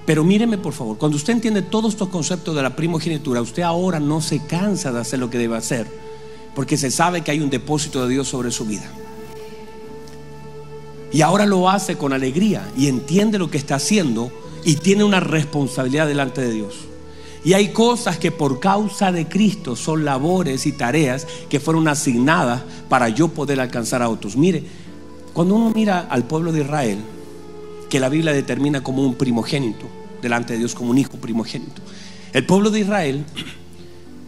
Pero 0.06 0.24
míreme 0.24 0.58
por 0.58 0.72
favor, 0.72 0.98
cuando 0.98 1.16
usted 1.16 1.34
entiende 1.34 1.62
todos 1.62 1.92
estos 1.92 2.08
conceptos 2.08 2.54
de 2.56 2.62
la 2.62 2.74
primogenitura, 2.74 3.40
usted 3.40 3.62
ahora 3.62 4.00
no 4.00 4.20
se 4.20 4.44
cansa 4.44 4.92
de 4.92 5.00
hacer 5.00 5.18
lo 5.20 5.30
que 5.30 5.38
debe 5.38 5.56
hacer, 5.56 5.86
porque 6.60 6.76
se 6.76 6.90
sabe 6.90 7.22
que 7.22 7.30
hay 7.30 7.40
un 7.40 7.48
depósito 7.48 8.02
de 8.02 8.12
Dios 8.12 8.28
sobre 8.28 8.50
su 8.50 8.66
vida. 8.66 8.84
Y 11.10 11.22
ahora 11.22 11.46
lo 11.46 11.70
hace 11.70 11.96
con 11.96 12.12
alegría 12.12 12.70
y 12.76 12.88
entiende 12.88 13.38
lo 13.38 13.50
que 13.50 13.56
está 13.56 13.76
haciendo 13.76 14.30
y 14.62 14.74
tiene 14.74 15.02
una 15.02 15.20
responsabilidad 15.20 16.06
delante 16.06 16.42
de 16.42 16.52
Dios. 16.52 16.74
Y 17.44 17.54
hay 17.54 17.68
cosas 17.68 18.18
que 18.18 18.30
por 18.30 18.60
causa 18.60 19.10
de 19.10 19.26
Cristo 19.26 19.74
son 19.74 20.04
labores 20.04 20.66
y 20.66 20.72
tareas 20.72 21.26
que 21.48 21.60
fueron 21.60 21.88
asignadas 21.88 22.60
para 22.90 23.08
yo 23.08 23.28
poder 23.28 23.58
alcanzar 23.58 24.02
a 24.02 24.10
otros. 24.10 24.36
Mire, 24.36 24.62
cuando 25.32 25.54
uno 25.54 25.72
mira 25.74 26.00
al 26.10 26.24
pueblo 26.24 26.52
de 26.52 26.60
Israel, 26.60 26.98
que 27.88 28.00
la 28.00 28.10
Biblia 28.10 28.34
determina 28.34 28.82
como 28.82 29.02
un 29.02 29.14
primogénito, 29.14 29.86
delante 30.20 30.52
de 30.52 30.58
Dios 30.58 30.74
como 30.74 30.90
un 30.90 30.98
hijo 30.98 31.16
primogénito, 31.16 31.80
el 32.34 32.44
pueblo 32.44 32.68
de 32.68 32.80
Israel 32.80 33.24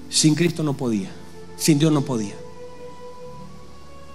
sin 0.09 0.35
Cristo 0.35 0.63
no 0.63 0.73
podía, 0.73 1.11
sin 1.63 1.79
Dios 1.79 1.93
no 1.93 2.03
podía. 2.03 2.35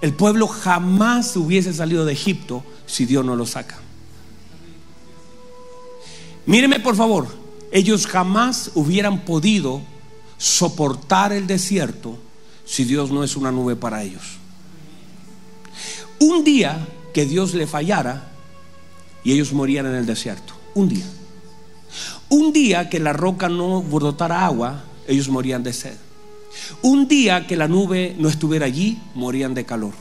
El 0.02 0.12
pueblo 0.12 0.46
jamás 0.48 1.34
hubiese 1.34 1.72
salido 1.72 2.04
de 2.04 2.12
Egipto 2.12 2.62
si 2.86 3.06
Dios 3.06 3.24
no 3.24 3.36
lo 3.36 3.46
saca. 3.46 3.78
Míreme 6.44 6.78
por 6.78 6.94
favor, 6.94 7.26
ellos 7.72 8.06
jamás 8.06 8.72
hubieran 8.74 9.24
podido 9.24 9.80
soportar 10.36 11.32
el 11.32 11.46
desierto 11.46 12.18
si 12.66 12.84
Dios 12.84 13.10
no 13.10 13.24
es 13.24 13.34
una 13.34 13.50
nube 13.50 13.76
para 13.76 14.02
ellos. 14.02 14.36
Un 16.20 16.44
día 16.44 16.86
que 17.14 17.24
Dios 17.24 17.54
le 17.54 17.66
fallara 17.66 18.28
y 19.24 19.32
ellos 19.32 19.54
morían 19.54 19.86
en 19.86 19.94
el 19.94 20.04
desierto. 20.04 20.52
Un 20.74 20.90
día. 20.90 21.06
Un 22.28 22.52
día 22.52 22.90
que 22.90 23.00
la 23.00 23.14
roca 23.14 23.48
no 23.48 23.80
brotara 23.80 24.44
agua, 24.44 24.84
ellos 25.06 25.30
morían 25.30 25.62
de 25.62 25.72
sed. 25.72 25.96
Un 26.82 27.08
día 27.08 27.46
que 27.46 27.56
la 27.56 27.68
nube 27.68 28.14
no 28.18 28.28
estuviera 28.28 28.66
allí, 28.66 28.98
morían 29.14 29.54
de 29.54 29.64
calor. 29.64 29.94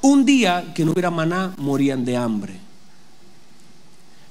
Un 0.00 0.24
día 0.24 0.72
que 0.74 0.84
no 0.84 0.92
hubiera 0.92 1.10
maná, 1.10 1.54
morían 1.58 2.04
de 2.04 2.16
hambre. 2.16 2.58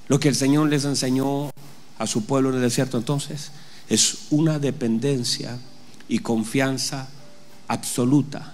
Lo 0.07 0.19
que 0.19 0.29
el 0.29 0.35
Señor 0.35 0.69
les 0.69 0.85
enseñó 0.85 1.51
a 1.97 2.07
su 2.07 2.25
pueblo 2.25 2.49
en 2.49 2.55
el 2.55 2.61
desierto 2.61 2.97
entonces 2.97 3.51
es 3.89 4.27
una 4.29 4.59
dependencia 4.59 5.57
y 6.07 6.19
confianza 6.19 7.09
absoluta 7.67 8.53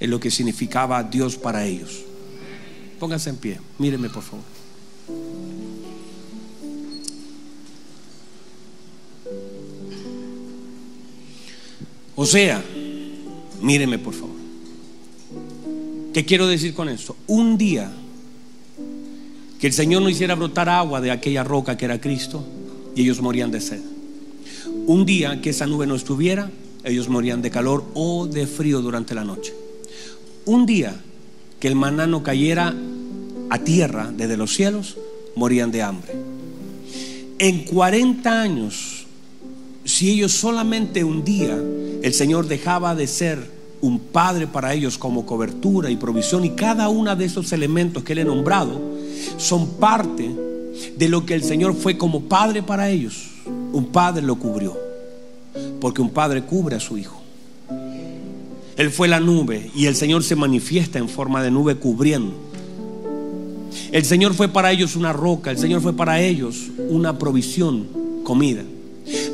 en 0.00 0.10
lo 0.10 0.18
que 0.18 0.30
significaba 0.30 1.02
Dios 1.02 1.36
para 1.36 1.64
ellos. 1.64 2.00
Pónganse 2.98 3.30
en 3.30 3.36
pie, 3.36 3.60
mírenme 3.78 4.08
por 4.08 4.22
favor. 4.22 4.59
O 12.20 12.26
sea, 12.26 12.62
míreme 13.62 13.98
por 13.98 14.12
favor. 14.12 14.36
¿Qué 16.12 16.26
quiero 16.26 16.46
decir 16.46 16.74
con 16.74 16.90
esto? 16.90 17.16
Un 17.26 17.56
día 17.56 17.90
que 19.58 19.66
el 19.66 19.72
Señor 19.72 20.02
no 20.02 20.10
hiciera 20.10 20.34
brotar 20.34 20.68
agua 20.68 21.00
de 21.00 21.12
aquella 21.12 21.44
roca 21.44 21.78
que 21.78 21.86
era 21.86 21.98
Cristo 21.98 22.44
y 22.94 23.04
ellos 23.04 23.22
morían 23.22 23.50
de 23.50 23.62
sed. 23.62 23.80
Un 24.86 25.06
día 25.06 25.40
que 25.40 25.48
esa 25.48 25.66
nube 25.66 25.86
no 25.86 25.94
estuviera, 25.94 26.50
ellos 26.84 27.08
morían 27.08 27.40
de 27.40 27.50
calor 27.50 27.86
o 27.94 28.26
de 28.26 28.46
frío 28.46 28.82
durante 28.82 29.14
la 29.14 29.24
noche. 29.24 29.54
Un 30.44 30.66
día 30.66 31.00
que 31.58 31.68
el 31.68 31.74
maná 31.74 32.06
no 32.06 32.22
cayera 32.22 32.74
a 33.48 33.58
tierra 33.60 34.12
desde 34.14 34.36
los 34.36 34.52
cielos, 34.52 34.98
morían 35.36 35.70
de 35.70 35.80
hambre. 35.80 36.12
En 37.38 37.64
40 37.64 38.42
años, 38.42 39.06
si 39.86 40.10
ellos 40.10 40.32
solamente 40.32 41.02
un 41.02 41.24
día 41.24 41.58
el 42.02 42.14
Señor 42.14 42.46
dejaba 42.46 42.94
de 42.94 43.06
ser 43.06 43.60
un 43.80 43.98
padre 43.98 44.46
para 44.46 44.74
ellos 44.74 44.98
como 44.98 45.24
cobertura 45.24 45.90
y 45.90 45.96
provisión 45.96 46.44
y 46.44 46.50
cada 46.50 46.88
uno 46.88 47.14
de 47.16 47.24
esos 47.24 47.52
elementos 47.52 48.02
que 48.02 48.14
le 48.14 48.22
he 48.22 48.24
nombrado 48.24 48.80
son 49.36 49.68
parte 49.74 50.30
de 50.96 51.08
lo 51.08 51.24
que 51.24 51.34
el 51.34 51.42
Señor 51.42 51.74
fue 51.74 51.96
como 51.96 52.22
padre 52.22 52.62
para 52.62 52.90
ellos. 52.90 53.28
Un 53.72 53.86
padre 53.86 54.22
lo 54.22 54.36
cubrió, 54.36 54.76
porque 55.80 56.02
un 56.02 56.10
padre 56.10 56.42
cubre 56.42 56.76
a 56.76 56.80
su 56.80 56.98
hijo. 56.98 57.20
Él 58.76 58.90
fue 58.90 59.08
la 59.08 59.20
nube 59.20 59.70
y 59.74 59.86
el 59.86 59.94
Señor 59.94 60.22
se 60.22 60.36
manifiesta 60.36 60.98
en 60.98 61.08
forma 61.08 61.42
de 61.42 61.50
nube 61.50 61.76
cubriendo. 61.76 62.34
El 63.92 64.04
Señor 64.04 64.34
fue 64.34 64.48
para 64.48 64.72
ellos 64.72 64.96
una 64.96 65.12
roca, 65.12 65.50
el 65.50 65.58
Señor 65.58 65.80
fue 65.80 65.92
para 65.92 66.20
ellos 66.20 66.68
una 66.88 67.18
provisión, 67.18 67.86
comida. 68.24 68.62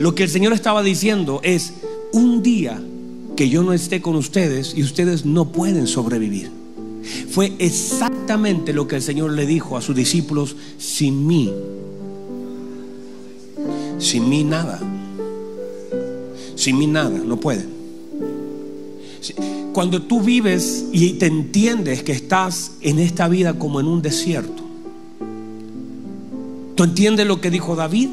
Lo 0.00 0.14
que 0.14 0.24
el 0.24 0.31
Señor 0.31 0.52
estaba 0.52 0.83
diciendo 0.83 1.40
es, 1.42 1.74
un 2.16 2.42
día 2.42 2.83
que 3.37 3.48
yo 3.50 3.62
no 3.62 3.74
esté 3.74 4.00
con 4.00 4.16
ustedes 4.16 4.74
y 4.74 4.83
ustedes 4.83 5.26
no 5.26 5.52
pueden 5.52 5.87
sobrevivir. 5.87 6.50
Fue 7.31 7.52
exactamente 7.59 8.72
lo 8.72 8.88
que 8.88 8.96
el 8.96 9.02
Señor 9.02 9.33
le 9.33 9.46
dijo 9.46 9.76
a 9.76 9.83
sus 9.83 9.94
discípulos, 9.94 10.57
sin 10.79 11.26
mí, 11.26 11.52
sin 13.98 14.29
mí 14.29 14.42
nada, 14.42 14.81
sin 16.57 16.79
mí 16.79 16.87
nada, 16.87 17.18
no 17.18 17.38
pueden. 17.38 17.76
Cuando 19.74 20.02
tú 20.02 20.22
vives 20.22 20.87
y 20.92 21.11
te 21.14 21.26
entiendes 21.26 22.02
que 22.02 22.12
estás 22.12 22.72
en 22.81 22.98
esta 22.98 23.29
vida 23.29 23.59
como 23.59 23.79
en 23.79 23.87
un 23.87 24.00
desierto, 24.00 24.62
tú 26.74 26.85
entiendes 26.85 27.26
lo 27.26 27.42
que 27.42 27.50
dijo 27.50 27.76
David 27.76 28.09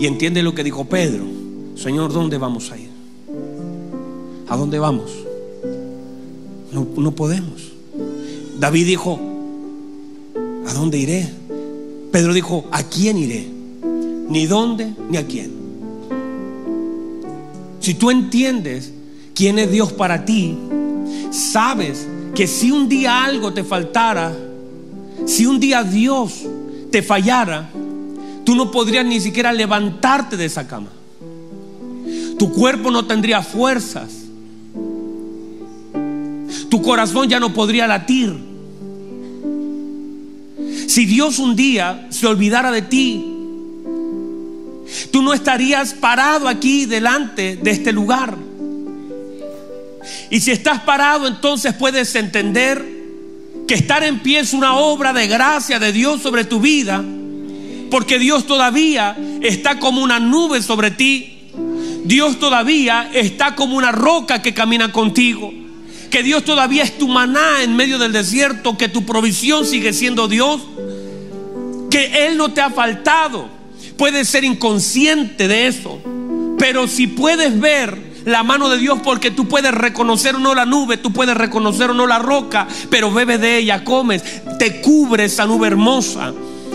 y 0.00 0.06
entiendes 0.06 0.42
lo 0.42 0.56
que 0.56 0.64
dijo 0.64 0.86
Pedro. 0.86 1.24
Señor, 1.76 2.12
¿dónde 2.12 2.36
vamos 2.36 2.72
a 2.72 2.78
ir? 2.78 2.87
¿A 4.48 4.56
dónde 4.56 4.78
vamos? 4.78 5.10
No, 6.72 7.10
podemos. 7.12 7.72
David 8.58 8.86
dijo, 8.86 9.20
¿a 10.66 10.72
dónde 10.72 10.98
iré? 10.98 11.28
Pedro 12.10 12.32
dijo, 12.32 12.64
¿a 12.70 12.82
quién 12.82 13.18
iré? 13.18 13.46
Ni 14.28 14.46
dónde 14.46 14.92
ni 15.10 15.16
a 15.16 15.26
quién. 15.26 15.52
Si 17.80 17.94
tú 17.94 18.10
entiendes 18.10 18.92
quién 19.34 19.58
es 19.58 19.70
Dios 19.70 19.92
para 19.92 20.24
ti, 20.24 20.56
sabes 21.30 22.06
que 22.34 22.46
si 22.46 22.70
un 22.70 22.88
día 22.88 23.24
algo 23.24 23.52
te 23.52 23.64
faltara, 23.64 24.34
si 25.26 25.46
un 25.46 25.60
día 25.60 25.84
Dios 25.84 26.44
te 26.90 27.02
fallara, 27.02 27.70
tú 28.44 28.54
no 28.54 28.70
podrías 28.70 29.04
ni 29.04 29.20
siquiera 29.20 29.52
levantarte 29.52 30.36
de 30.36 30.46
esa 30.46 30.66
cama. 30.66 30.90
Tu 32.38 32.52
cuerpo 32.52 32.90
no 32.90 33.06
tendría 33.06 33.42
fuerzas 33.42 34.27
tu 36.68 36.82
corazón 36.82 37.28
ya 37.28 37.40
no 37.40 37.52
podría 37.52 37.86
latir. 37.86 38.34
Si 40.86 41.06
Dios 41.06 41.38
un 41.38 41.56
día 41.56 42.06
se 42.10 42.26
olvidara 42.26 42.70
de 42.70 42.82
ti, 42.82 43.24
tú 45.10 45.22
no 45.22 45.32
estarías 45.32 45.94
parado 45.94 46.48
aquí 46.48 46.86
delante 46.86 47.56
de 47.56 47.70
este 47.70 47.92
lugar. 47.92 48.36
Y 50.30 50.40
si 50.40 50.50
estás 50.50 50.80
parado, 50.80 51.26
entonces 51.26 51.74
puedes 51.74 52.14
entender 52.14 52.96
que 53.66 53.74
estar 53.74 54.02
en 54.02 54.20
pie 54.20 54.40
es 54.40 54.52
una 54.52 54.76
obra 54.76 55.12
de 55.12 55.26
gracia 55.26 55.78
de 55.78 55.92
Dios 55.92 56.22
sobre 56.22 56.44
tu 56.44 56.60
vida, 56.60 57.04
porque 57.90 58.18
Dios 58.18 58.46
todavía 58.46 59.16
está 59.42 59.78
como 59.78 60.02
una 60.02 60.20
nube 60.20 60.62
sobre 60.62 60.90
ti. 60.90 61.34
Dios 62.04 62.38
todavía 62.38 63.10
está 63.12 63.54
como 63.54 63.76
una 63.76 63.92
roca 63.92 64.40
que 64.40 64.54
camina 64.54 64.90
contigo 64.90 65.52
que 66.10 66.22
Dios 66.22 66.44
todavía 66.44 66.82
es 66.82 66.98
tu 66.98 67.08
maná 67.08 67.62
en 67.62 67.76
medio 67.76 67.98
del 67.98 68.12
desierto, 68.12 68.76
que 68.76 68.88
tu 68.88 69.04
provisión 69.04 69.66
sigue 69.66 69.92
siendo 69.92 70.28
Dios, 70.28 70.60
que 71.90 72.26
Él 72.26 72.36
no 72.36 72.52
te 72.52 72.60
ha 72.60 72.70
faltado. 72.70 73.48
Puedes 73.96 74.28
ser 74.28 74.44
inconsciente 74.44 75.48
de 75.48 75.66
eso, 75.66 76.00
pero 76.58 76.86
si 76.86 77.06
puedes 77.06 77.58
ver 77.58 78.08
la 78.24 78.42
mano 78.42 78.68
de 78.68 78.78
Dios 78.78 78.98
porque 79.02 79.30
tú 79.30 79.48
puedes 79.48 79.72
reconocer 79.72 80.36
o 80.36 80.38
no 80.38 80.54
la 80.54 80.66
nube, 80.66 80.96
tú 80.96 81.12
puedes 81.12 81.36
reconocer 81.36 81.90
o 81.90 81.94
no 81.94 82.06
la 82.06 82.18
roca, 82.18 82.68
pero 82.90 83.12
bebes 83.12 83.40
de 83.40 83.58
ella, 83.58 83.84
comes, 83.84 84.22
te 84.58 84.80
cubre 84.80 85.24
esa 85.24 85.46
nube 85.46 85.66
hermosa. 85.66 86.32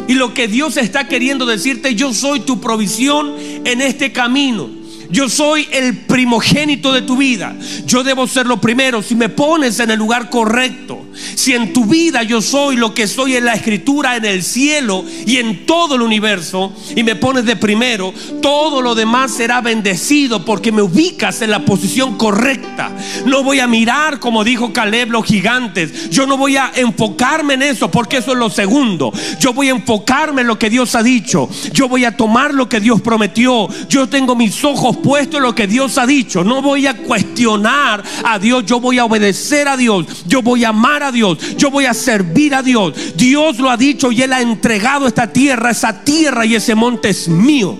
Y 0.08 0.16
lo 0.16 0.34
que 0.34 0.47
Dios 0.47 0.78
está 0.78 1.08
queriendo 1.08 1.45
decirte, 1.45 1.95
yo 1.95 2.14
soy 2.14 2.41
tu 2.41 2.60
provisión 2.60 3.36
en 3.64 3.82
este 3.82 4.12
camino. 4.12 4.83
Yo 5.14 5.30
soy 5.30 5.70
el 5.72 5.95
primogénito 5.95 6.91
de 6.91 7.03
tu 7.03 7.16
vida. 7.16 7.55
Yo 7.86 8.03
debo 8.03 8.26
ser 8.26 8.47
lo 8.47 8.59
primero. 8.59 9.03
Si 9.03 9.14
me 9.14 9.30
pones 9.30 9.80
en 9.80 9.91
el 9.91 9.99
lugar 9.99 10.28
correcto, 10.32 11.03
Si 11.14 11.53
en 11.53 11.74
tu 11.74 11.86
vida 11.86 12.24
yo 12.24 12.41
soy 12.41 12.76
lo 12.76 12.93
que 12.93 13.07
soy 13.07 13.36
en 13.36 13.45
la 13.45 13.53
escritura, 13.53 14.16
en 14.16 14.26
el 14.26 14.43
cielo 14.43 15.03
y 15.26 15.38
en 15.38 15.66
todo 15.66 15.95
el 15.95 16.01
universo, 16.01 16.74
y 16.95 17.03
me 17.03 17.16
pones 17.16 17.45
de 17.45 17.55
primero, 17.55 18.14
todo 18.41 18.82
lo 18.82 18.95
demás 18.95 19.34
será 19.34 19.61
bendecido 19.61 20.45
porque 20.45 20.72
me 20.72 20.82
ubicas 20.82 21.41
en 21.41 21.51
la 21.51 21.66
posición 21.66 22.18
correcta. 22.18 22.91
No 23.26 23.43
voy 23.43 23.59
a 23.59 23.68
mirar, 23.68 24.20
como 24.20 24.43
dijo 24.43 24.74
Caleb, 24.74 25.11
los 25.11 25.26
gigantes. 25.26 26.09
Yo 26.09 26.26
no 26.26 26.38
voy 26.38 26.57
a 26.57 26.72
enfocarme 26.76 27.55
en 27.55 27.64
eso 27.64 27.89
porque 27.91 28.18
eso 28.18 28.32
es 28.34 28.38
lo 28.38 28.49
segundo. 28.49 29.11
Yo 29.39 29.53
voy 29.53 29.70
a 29.70 29.72
enfocarme 29.72 30.41
en 30.41 30.47
lo 30.47 30.59
que 30.59 30.70
Dios 30.70 30.95
ha 30.95 31.03
dicho. 31.03 31.49
Yo 31.74 31.88
voy 31.88 32.05
a 32.05 32.16
tomar 32.16 32.53
lo 32.53 32.70
que 32.70 32.80
Dios 32.80 33.01
prometió. 33.01 33.68
Yo 33.88 34.07
tengo 34.09 34.36
mis 34.36 34.64
ojos 34.64 34.97
puestos 34.97 35.38
en 35.38 35.43
lo 35.43 35.55
que 35.55 35.68
Dios 35.68 35.97
ha 35.97 36.05
dicho. 36.05 36.43
No 36.43 36.61
voy 36.61 36.88
a 36.88 36.97
cuestionar 36.97 38.03
a 38.24 38.39
Dios. 38.39 38.66
Yo 38.66 38.80
voy 38.80 38.99
a 38.99 39.05
obedecer 39.05 39.68
a 39.68 39.78
Dios. 39.78 40.05
Yo 40.26 40.41
voy 40.41 40.64
a 40.64 40.70
amar 40.70 41.03
a 41.04 41.12
Dios. 41.12 41.56
Yo 41.58 41.70
voy 41.70 41.86
a 41.86 41.93
servir 41.93 42.56
a 42.56 42.64
Dios. 42.64 42.93
Dios 43.16 43.60
lo 43.60 43.70
ha 43.70 43.78
dicho 43.78 44.12
y 44.12 44.22
Él 44.22 44.34
ha 44.34 44.41
entregado 44.41 45.08
esta 45.08 45.32
tierra. 45.32 45.72
Esa 45.72 46.04
tierra 46.04 46.45
y 46.45 46.56
ese 46.56 46.76
monte 46.76 47.10
es 47.10 47.28
mío. 47.28 47.78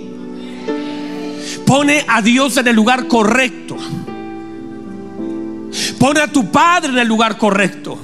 Pone 1.65 2.05
a 2.07 2.21
Dios 2.21 2.57
en 2.57 2.67
el 2.67 2.76
lugar 2.76 3.07
correcto. 3.07 3.78
Pone 5.97 6.19
a 6.19 6.28
tu 6.28 6.51
padre 6.51 6.91
en 6.91 6.99
el 6.99 7.07
lugar 7.07 7.38
correcto. 7.38 7.97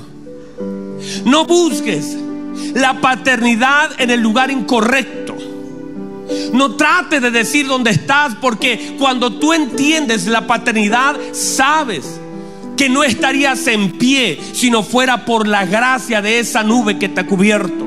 No 1.26 1.46
busques 1.46 2.18
la 2.74 3.00
paternidad 3.02 3.92
en 4.00 4.10
el 4.10 4.22
lugar 4.22 4.52
incorrecto. 4.52 5.36
No 6.54 6.76
trate 6.76 7.20
de 7.20 7.32
decir 7.32 7.68
dónde 7.68 7.92
estás 7.92 8.36
porque 8.36 8.96
cuando 9.00 9.34
tú 9.34 9.54
entiendes 9.54 10.28
la 10.28 10.46
paternidad, 10.48 11.16
sabes 11.34 12.20
que 12.80 12.88
no 12.88 13.04
estarías 13.04 13.68
en 13.68 13.92
pie 13.92 14.40
si 14.54 14.72
no 14.72 14.84
fuera 14.84 15.26
por 15.26 15.46
la 15.46 15.66
gracia 15.66 16.22
de 16.22 16.40
esa 16.40 16.64
nube 16.64 16.98
que 16.98 17.10
te 17.10 17.20
ha 17.20 17.28
cubierto, 17.28 17.86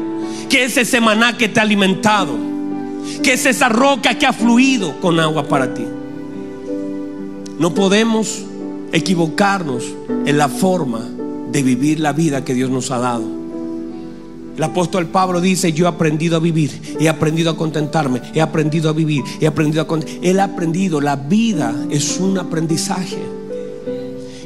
que 0.51 0.64
es 0.64 0.76
ese 0.76 1.01
maná 1.01 1.38
que 1.38 1.49
te 1.49 1.61
ha 1.61 1.62
alimentado, 1.62 2.36
que 3.22 3.32
es 3.32 3.47
esa 3.47 3.70
roca 3.70 4.18
que 4.18 4.26
ha 4.26 4.34
fluido 4.34 5.01
con 5.01 5.18
agua 5.18 5.49
para 5.49 5.72
ti. 5.72 5.86
No 7.59 7.72
podemos 7.72 8.43
equivocarnos 8.93 9.82
en 10.26 10.36
la 10.36 10.51
forma 10.51 11.01
de 11.51 11.62
vivir 11.62 11.99
la 11.99 12.12
vida 12.12 12.45
que 12.45 12.53
Dios 12.53 12.68
nos 12.68 12.90
ha 12.90 12.99
dado. 12.99 13.24
El 14.59 14.62
apóstol 14.62 15.07
Pablo 15.07 15.40
dice, 15.40 15.72
yo 15.72 15.86
he 15.86 15.88
aprendido 15.88 16.36
a 16.36 16.40
vivir, 16.40 16.99
he 17.01 17.09
aprendido 17.09 17.53
a 17.53 17.57
contentarme, 17.57 18.20
he 18.34 18.43
aprendido 18.43 18.90
a 18.90 18.93
vivir, 18.93 19.24
he 19.40 19.47
aprendido 19.47 19.86
a. 19.88 19.99
Él 20.20 20.38
ha 20.38 20.45
aprendido, 20.45 21.01
la 21.01 21.16
vida 21.16 21.74
es 21.88 22.18
un 22.20 22.36
aprendizaje. 22.36 23.41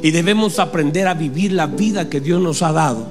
Y 0.07 0.11
debemos 0.11 0.57
aprender 0.57 1.05
a 1.05 1.13
vivir 1.13 1.51
la 1.51 1.67
vida 1.67 2.09
que 2.09 2.21
Dios 2.21 2.41
nos 2.41 2.61
ha 2.61 2.71
dado. 2.71 3.05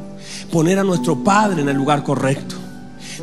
Poner 0.51 0.79
a 0.79 0.83
nuestro 0.83 1.23
Padre 1.23 1.61
en 1.61 1.69
el 1.69 1.77
lugar 1.77 2.03
correcto. 2.03 2.57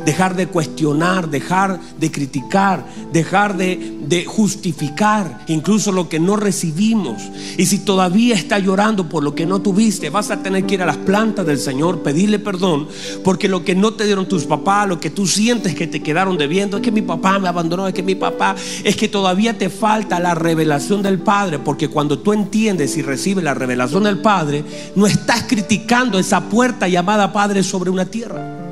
Dejar 0.04 0.36
de 0.36 0.46
cuestionar, 0.46 1.30
dejar 1.30 1.80
de 1.98 2.10
criticar, 2.10 2.86
dejar 3.12 3.56
de, 3.56 3.98
de, 4.06 4.24
justificar 4.24 5.44
incluso 5.48 5.92
lo 5.92 6.08
que 6.08 6.20
no 6.20 6.36
recibimos. 6.36 7.22
Y 7.56 7.66
si 7.66 7.78
todavía 7.78 8.34
está 8.34 8.58
llorando 8.58 9.08
por 9.08 9.22
lo 9.22 9.34
que 9.34 9.46
no 9.46 9.60
tuviste, 9.60 10.10
vas 10.10 10.30
a 10.30 10.42
tener 10.42 10.64
que 10.64 10.74
ir 10.74 10.82
a 10.82 10.86
las 10.86 10.96
plantas 10.96 11.46
del 11.46 11.58
Señor, 11.58 12.02
pedirle 12.02 12.38
perdón, 12.38 12.88
porque 13.22 13.48
lo 13.48 13.64
que 13.64 13.74
no 13.74 13.94
te 13.94 14.04
dieron 14.04 14.28
tus 14.28 14.44
papás, 14.44 14.88
lo 14.88 15.00
que 15.00 15.10
tú 15.10 15.26
sientes 15.26 15.74
que 15.74 15.86
te 15.86 16.02
quedaron 16.02 16.36
debiendo, 16.38 16.76
es 16.76 16.82
que 16.82 16.92
mi 16.92 17.02
papá 17.02 17.38
me 17.38 17.48
abandonó, 17.48 17.86
es 17.88 17.94
que 17.94 18.02
mi 18.02 18.14
papá, 18.14 18.54
es 18.82 18.96
que 18.96 19.08
todavía 19.08 19.56
te 19.58 19.70
falta 19.70 20.20
la 20.20 20.34
revelación 20.34 21.02
del 21.02 21.18
Padre, 21.18 21.58
porque 21.58 21.88
cuando 21.88 22.18
tú 22.18 22.32
entiendes 22.32 22.96
y 22.96 23.02
recibes 23.02 23.44
la 23.44 23.54
revelación 23.54 24.04
del 24.04 24.18
Padre, 24.18 24.64
no 24.94 25.06
estás 25.06 25.44
criticando 25.44 26.18
esa 26.18 26.48
puerta 26.48 26.88
llamada 26.88 27.32
Padre 27.32 27.62
sobre 27.62 27.90
una 27.90 28.06
tierra 28.06 28.63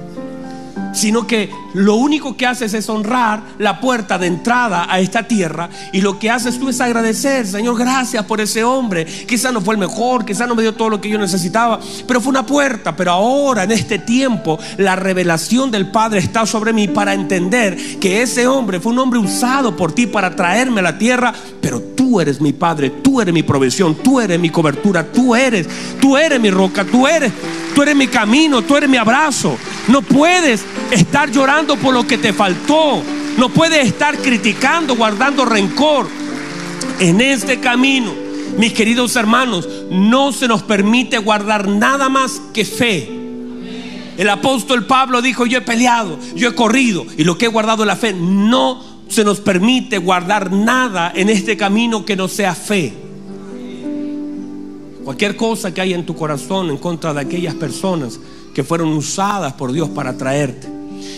sino 0.92 1.26
que 1.26 1.50
lo 1.74 1.96
único 1.96 2.36
que 2.36 2.46
haces 2.46 2.74
es 2.74 2.88
honrar 2.88 3.42
la 3.58 3.80
puerta 3.80 4.18
de 4.18 4.26
entrada 4.26 4.86
a 4.88 5.00
esta 5.00 5.26
tierra 5.26 5.68
y 5.92 6.00
lo 6.00 6.18
que 6.18 6.30
haces 6.30 6.58
tú 6.58 6.68
es 6.68 6.80
agradecer, 6.80 7.46
Señor, 7.46 7.78
gracias 7.78 8.24
por 8.24 8.40
ese 8.40 8.64
hombre. 8.64 9.04
Quizá 9.04 9.52
no 9.52 9.60
fue 9.60 9.74
el 9.74 9.80
mejor, 9.80 10.24
quizá 10.24 10.46
no 10.46 10.54
me 10.54 10.62
dio 10.62 10.74
todo 10.74 10.90
lo 10.90 11.00
que 11.00 11.08
yo 11.08 11.18
necesitaba, 11.18 11.80
pero 12.06 12.20
fue 12.20 12.30
una 12.30 12.46
puerta. 12.46 12.94
Pero 12.96 13.12
ahora, 13.12 13.64
en 13.64 13.72
este 13.72 13.98
tiempo, 13.98 14.58
la 14.78 14.96
revelación 14.96 15.70
del 15.70 15.90
Padre 15.90 16.20
está 16.20 16.46
sobre 16.46 16.72
mí 16.72 16.88
para 16.88 17.14
entender 17.14 17.98
que 17.98 18.22
ese 18.22 18.46
hombre 18.46 18.80
fue 18.80 18.92
un 18.92 18.98
hombre 18.98 19.18
usado 19.18 19.76
por 19.76 19.92
ti 19.92 20.06
para 20.06 20.34
traerme 20.34 20.80
a 20.80 20.84
la 20.84 20.98
tierra, 20.98 21.32
pero 21.60 21.91
tú 22.12 22.20
eres 22.20 22.42
mi 22.42 22.52
Padre, 22.52 22.90
tú 22.90 23.22
eres 23.22 23.32
mi 23.32 23.42
provisión, 23.42 23.94
tú 23.94 24.20
eres 24.20 24.38
mi 24.38 24.50
cobertura, 24.50 25.10
tú 25.10 25.34
eres, 25.34 25.66
tú 25.98 26.14
eres 26.14 26.38
mi 26.38 26.50
roca, 26.50 26.84
tú 26.84 27.06
eres, 27.06 27.32
tú 27.74 27.80
eres 27.80 27.96
mi 27.96 28.06
camino, 28.06 28.60
tú 28.60 28.76
eres 28.76 28.86
mi 28.86 28.98
abrazo. 28.98 29.56
No 29.88 30.02
puedes 30.02 30.62
estar 30.90 31.30
llorando 31.30 31.74
por 31.76 31.94
lo 31.94 32.06
que 32.06 32.18
te 32.18 32.34
faltó. 32.34 33.02
No 33.38 33.48
puedes 33.48 33.86
estar 33.86 34.18
criticando, 34.18 34.94
guardando 34.94 35.46
rencor. 35.46 36.06
En 37.00 37.22
este 37.22 37.60
camino, 37.60 38.12
mis 38.58 38.74
queridos 38.74 39.16
hermanos, 39.16 39.66
no 39.90 40.32
se 40.32 40.48
nos 40.48 40.62
permite 40.62 41.16
guardar 41.16 41.66
nada 41.66 42.10
más 42.10 42.42
que 42.52 42.66
fe. 42.66 43.08
El 44.18 44.28
apóstol 44.28 44.84
Pablo 44.84 45.22
dijo, 45.22 45.46
yo 45.46 45.56
he 45.56 45.62
peleado, 45.62 46.18
yo 46.34 46.50
he 46.50 46.54
corrido 46.54 47.06
y 47.16 47.24
lo 47.24 47.38
que 47.38 47.46
he 47.46 47.48
guardado 47.48 47.84
es 47.84 47.86
la 47.86 47.96
fe. 47.96 48.12
No 48.12 48.91
se 49.12 49.24
nos 49.24 49.40
permite 49.40 49.98
guardar 49.98 50.50
nada 50.50 51.12
en 51.14 51.28
este 51.28 51.56
camino 51.56 52.04
que 52.04 52.16
no 52.16 52.28
sea 52.28 52.54
fe. 52.54 52.94
Cualquier 55.04 55.36
cosa 55.36 55.74
que 55.74 55.80
haya 55.80 55.96
en 55.96 56.06
tu 56.06 56.16
corazón 56.16 56.70
en 56.70 56.78
contra 56.78 57.12
de 57.12 57.20
aquellas 57.20 57.54
personas 57.54 58.18
que 58.54 58.64
fueron 58.64 58.88
usadas 58.92 59.52
por 59.54 59.72
Dios 59.72 59.90
para 59.90 60.16
traerte 60.16 60.68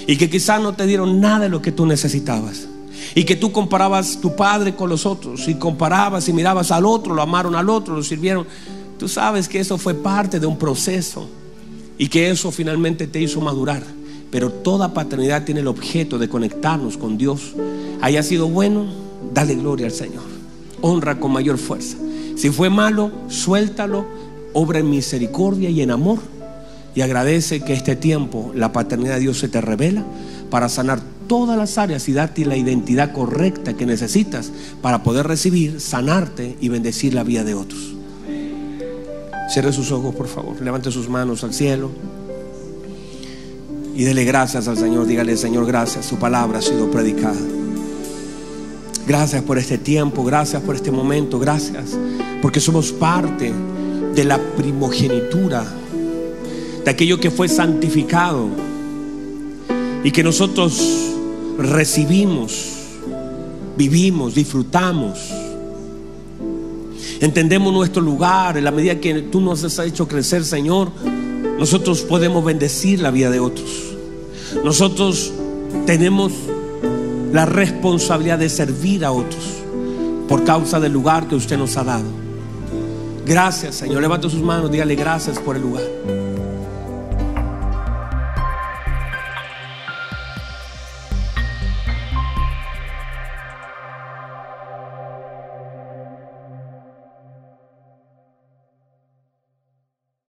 y 0.07 0.17
que 0.17 0.29
quizás 0.29 0.61
no 0.61 0.75
te 0.75 0.87
dieron 0.87 1.21
nada 1.21 1.41
de 1.41 1.49
lo 1.49 1.63
que 1.63 1.73
tú 1.73 1.87
necesitabas. 1.87 2.67
Y 3.15 3.25
que 3.25 3.37
tú 3.37 3.53
comparabas 3.53 4.21
tu 4.21 4.35
padre 4.35 4.75
con 4.75 4.89
los 4.89 5.07
otros 5.07 5.47
y 5.47 5.55
comparabas 5.55 6.29
y 6.29 6.33
mirabas 6.33 6.73
al 6.73 6.87
otro, 6.87 7.15
lo 7.15 7.23
amaron 7.23 7.55
al 7.55 7.69
otro, 7.69 7.95
lo 7.95 8.03
sirvieron. 8.03 8.47
Tú 8.99 9.09
sabes 9.09 9.49
que 9.49 9.61
eso 9.61 9.79
fue 9.79 9.95
parte 9.95 10.41
de 10.41 10.47
un 10.47 10.59
proceso 10.59 11.29
y 11.97 12.09
que 12.09 12.31
eso 12.31 12.51
finalmente 12.51 13.07
te 13.07 13.21
hizo 13.21 13.41
madurar. 13.41 13.83
Pero 14.35 14.51
toda 14.51 14.93
paternidad 14.93 15.45
tiene 15.45 15.61
el 15.61 15.69
objeto 15.69 16.19
de 16.19 16.29
conectarnos 16.29 16.99
con 16.99 17.17
Dios. 17.17 17.55
Haya 18.01 18.21
sido 18.25 18.49
bueno, 18.49 18.85
dale 19.33 19.55
gloria 19.55 19.87
al 19.87 19.93
Señor. 19.93 20.25
Honra 20.81 21.21
con 21.21 21.31
mayor 21.31 21.57
fuerza. 21.57 21.97
Si 22.35 22.51
fue 22.51 22.69
malo, 22.69 23.13
suéltalo, 23.29 24.05
obra 24.53 24.81
en 24.81 24.91
misericordia 24.91 25.71
y 25.71 25.83
en 25.83 25.93
amor 25.93 26.19
y 26.97 27.03
agradece 27.03 27.61
que 27.61 27.75
este 27.75 27.95
tiempo 27.95 28.51
la 28.57 28.73
paternidad 28.73 29.15
de 29.15 29.21
Dios 29.21 29.39
se 29.39 29.47
te 29.47 29.61
revela 29.61 30.05
para 30.51 30.69
sanar 30.69 31.01
todas 31.29 31.57
las 31.57 31.79
áreas 31.79 32.09
y 32.09 32.13
darte 32.13 32.45
la 32.45 32.57
identidad 32.57 33.13
correcta 33.13 33.75
que 33.75 33.87
necesitas 33.87 34.51
para 34.83 35.05
poder 35.05 35.29
recibir, 35.29 35.81
sanarte 35.81 36.57
y 36.61 36.71
bendecir 36.71 37.15
la 37.15 37.23
vida 37.23 37.45
de 37.45 37.55
otros. 37.55 37.95
Cierre 39.49 39.73
sus 39.73 39.93
ojos, 39.93 40.13
por 40.13 40.27
favor. 40.27 40.61
Levante 40.61 40.91
sus 40.91 41.09
manos 41.09 41.45
al 41.45 41.55
cielo. 41.55 41.93
Y 43.95 44.03
dele 44.05 44.25
gracias 44.25 44.67
al 44.67 44.77
Señor. 44.77 45.07
Dígale, 45.07 45.37
Señor, 45.37 45.67
gracias. 45.67 46.07
Su 46.07 46.17
palabra 46.17 46.59
ha 46.59 46.63
sido 46.63 46.91
predicada. 46.91 47.41
Gracias 49.07 49.43
por 49.43 49.59
este 49.59 49.79
tiempo. 49.79 50.25
Gracias 50.25 50.63
por 50.63 50.75
este 50.75 50.91
momento. 50.91 51.39
Gracias. 51.39 51.97
Porque 52.43 52.61
somos 52.61 52.91
parte 52.91 53.53
de 54.15 54.25
la 54.25 54.39
primogenitura 54.57 55.65
de 56.85 56.91
aquello 56.91 57.19
que 57.19 57.31
fue 57.31 57.49
santificado 57.49 58.49
y 60.03 60.11
que 60.11 60.23
nosotros 60.23 61.15
recibimos, 61.59 62.73
vivimos, 63.77 64.35
disfrutamos. 64.35 65.19
Entendemos 67.21 67.73
nuestro 67.73 68.03
lugar 68.03 68.59
en 68.59 68.65
la 68.65 68.71
medida 68.71 69.01
que 69.01 69.23
tú 69.23 69.41
nos 69.41 69.65
has 69.65 69.79
hecho 69.79 70.07
crecer, 70.07 70.45
Señor. 70.45 70.91
Nosotros 71.59 72.03
podemos 72.03 72.45
bendecir 72.45 73.01
la 73.01 73.11
vida 73.11 73.31
de 73.31 73.41
otros. 73.41 73.71
Nosotros 74.65 75.33
tenemos 75.87 76.33
la 77.33 77.47
responsabilidad 77.47 78.39
de 78.39 78.49
servir 78.49 79.05
a 79.05 79.13
otros 79.13 79.45
por 80.29 80.45
causa 80.45 80.81
del 80.81 80.93
lugar 80.93 81.29
que 81.29 81.35
usted 81.35 81.59
nos 81.59 81.77
ha 81.77 81.85
dado. 81.85 82.05
Gracias, 83.27 83.77
Señor. 83.77 84.03
Levanta 84.03 84.29
sus 84.29 84.43
manos, 84.43 84.71
dígale 84.71 84.95
gracias 84.95 85.39
por 85.39 85.57
el 85.57 85.63
lugar. 85.63 85.85